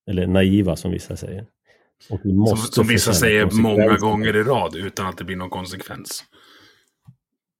[0.09, 1.45] eller naiva som vissa säger.
[2.09, 5.35] Och vi måste som, som vissa säger många gånger i rad utan att det blir
[5.35, 6.23] någon konsekvens.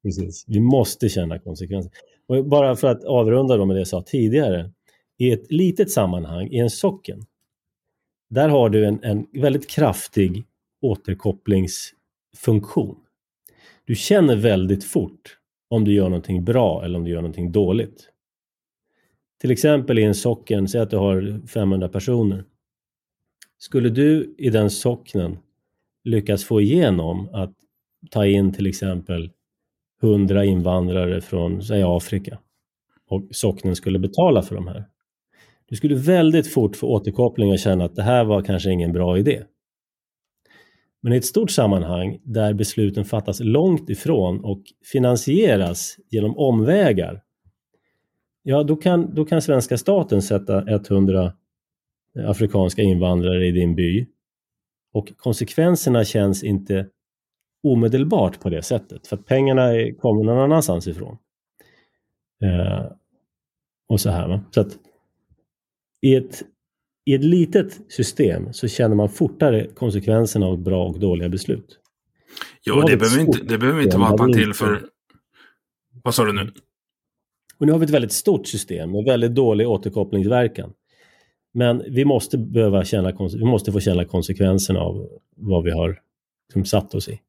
[0.03, 1.91] Precis, vi måste känna konsekvenser.
[2.27, 4.72] Och bara för att avrunda med det jag sa tidigare.
[5.18, 7.26] I ett litet sammanhang, i en socken,
[8.30, 10.45] där har du en, en väldigt kraftig
[10.82, 12.98] återkopplingsfunktion.
[13.86, 15.38] Du känner väldigt fort
[15.70, 18.10] om du gör någonting bra eller om du gör någonting dåligt.
[19.41, 22.44] Till exempel i en socken, säg att du har 500 personer.
[23.58, 25.38] Skulle du i den socknen
[26.04, 27.54] lyckas få igenom att
[28.12, 29.32] ta in till exempel
[30.02, 32.40] 100 invandrare från säg Afrika
[33.08, 34.86] och socknen skulle betala för de här.
[35.69, 39.18] Du skulle väldigt fort få återkoppling och känna att det här var kanske ingen bra
[39.18, 39.44] idé.
[41.02, 47.22] Men i ett stort sammanhang där besluten fattas långt ifrån och finansieras genom omvägar
[48.48, 51.34] ja då kan, då kan svenska staten sätta 100
[52.26, 54.07] afrikanska invandrare i din by.
[54.94, 56.88] Och konsekvenserna känns inte
[57.64, 61.18] omedelbart på det sättet, för att pengarna kommer någon annanstans ifrån.
[62.44, 62.85] Eh,
[63.89, 64.27] och så här.
[64.27, 64.41] Va?
[64.52, 64.77] Så att
[66.02, 66.44] i ett,
[67.06, 71.80] I ett litet system så känner man fortare konsekvenserna av bra och dåliga beslut.
[72.64, 74.84] Ja, det behöver, inte, det behöver inte vara att man tillför...
[76.03, 76.52] Vad sa du nu?
[77.57, 80.74] Och nu har vi ett väldigt stort system med väldigt dålig återkopplingsverkan.
[81.53, 85.99] Men vi måste, behöva känna, vi måste få känna konsekvenserna av vad vi har
[86.48, 87.19] liksom, satt oss i.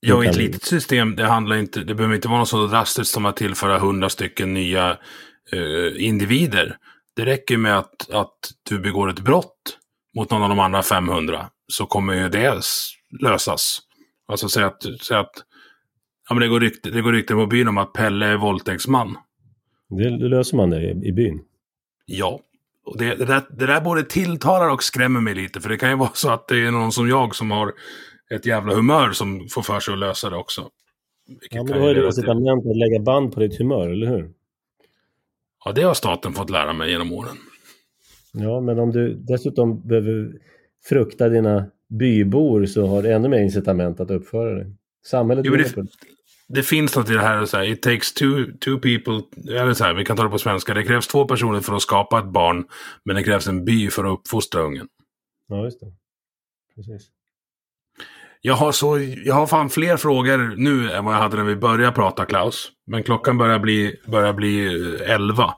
[0.00, 3.10] Ja, i ett litet system, det handlar inte, det behöver inte vara något så drastiskt
[3.10, 4.98] som att tillföra hundra stycken nya
[5.52, 6.76] eh, individer.
[7.16, 8.38] Det räcker med att, att
[8.70, 9.78] du begår ett brott
[10.16, 12.60] mot någon av de andra 500 så kommer ju det
[13.22, 13.80] lösas.
[14.28, 15.32] Alltså säg att, säg att
[16.28, 19.16] ja, men det, går rykte, det går rykten på byn om att Pelle är våldtäktsman.
[19.88, 21.40] Det, det löser man det i, i byn.
[22.06, 22.40] Ja,
[22.86, 25.60] och det, det, där, det där både tilltalar och skrämmer mig lite.
[25.60, 27.72] För det kan ju vara så att det är någon som jag som har
[28.34, 30.68] ett jävla humör som får för sig att lösa det också.
[31.28, 34.30] Vilket ja, men då har du incitament att lägga band på ditt humör, eller hur?
[35.64, 37.36] Ja, det har staten fått lära mig genom åren.
[38.32, 40.32] Ja, men om du dessutom behöver
[40.84, 44.76] frukta dina bybor så har du ännu mer incitament att uppföra dig.
[45.06, 45.86] Samhället jo, det,
[46.48, 49.22] det finns något i det här, så här, it takes two, two people,
[49.60, 51.82] eller så här, vi kan ta det på svenska, det krävs två personer för att
[51.82, 52.64] skapa ett barn,
[53.04, 54.88] men det krävs en by för att uppfostra ungen.
[55.48, 55.92] Ja, just det.
[56.74, 57.08] Precis.
[58.42, 61.56] Jag har, så, jag har fan fler frågor nu än vad jag hade när vi
[61.56, 62.68] började prata, Klaus.
[62.86, 64.66] Men klockan börjar bli, börjar bli
[65.06, 65.44] 11.
[65.44, 65.50] Eh,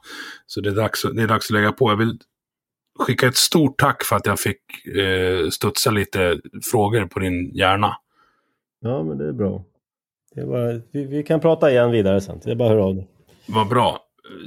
[0.46, 1.90] så det är, dags, det är dags att lägga på.
[1.90, 2.18] Jag vill
[2.98, 6.40] skicka ett stort tack för att jag fick eh, studsa lite
[6.72, 7.96] frågor på din hjärna.
[8.80, 9.64] Ja, men det är bra.
[10.34, 12.40] Det är bara, vi, vi, kan prata igen vidare sen.
[12.44, 13.08] Det är bara att höra av dig.
[13.48, 13.98] Vad bra.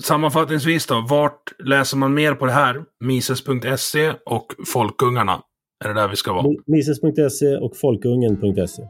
[0.01, 2.83] Sammanfattningsvis då, vart läser man mer på det här?
[2.99, 5.41] Mises.se och Folkungarna.
[5.84, 6.56] Är det där vi ska vara?
[6.65, 8.84] Mises.se och folkungen.se.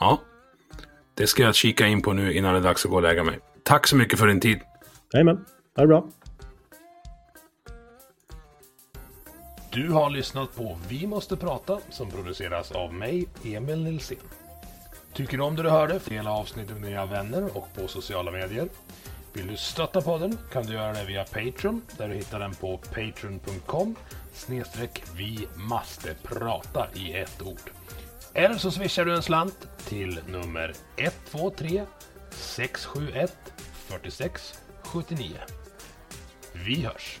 [0.00, 0.20] Ja.
[1.14, 3.24] Det ska jag kika in på nu innan det är dags att gå och lägga
[3.24, 3.38] mig.
[3.62, 4.58] Tack så mycket för din tid.
[5.12, 5.44] Jajamän.
[5.76, 6.08] Ha det bra.
[9.72, 14.16] Du har lyssnat på Vi måste prata som produceras av mig, Emil Nilsson.
[15.12, 16.00] Tycker du om det du hörde?
[16.08, 18.68] Dela avsnittet med dina vänner och på sociala medier.
[19.32, 22.76] Vill du stötta podden kan du göra det via Patreon där du hittar den på
[22.76, 23.96] patreon.com
[24.32, 27.70] snedstreck vi måste prata i ett ord.
[28.34, 31.84] Eller så swishar du en slant till nummer 123
[32.30, 33.32] 671
[33.72, 34.54] 46
[34.84, 35.30] 79.
[36.52, 37.20] Vi hörs!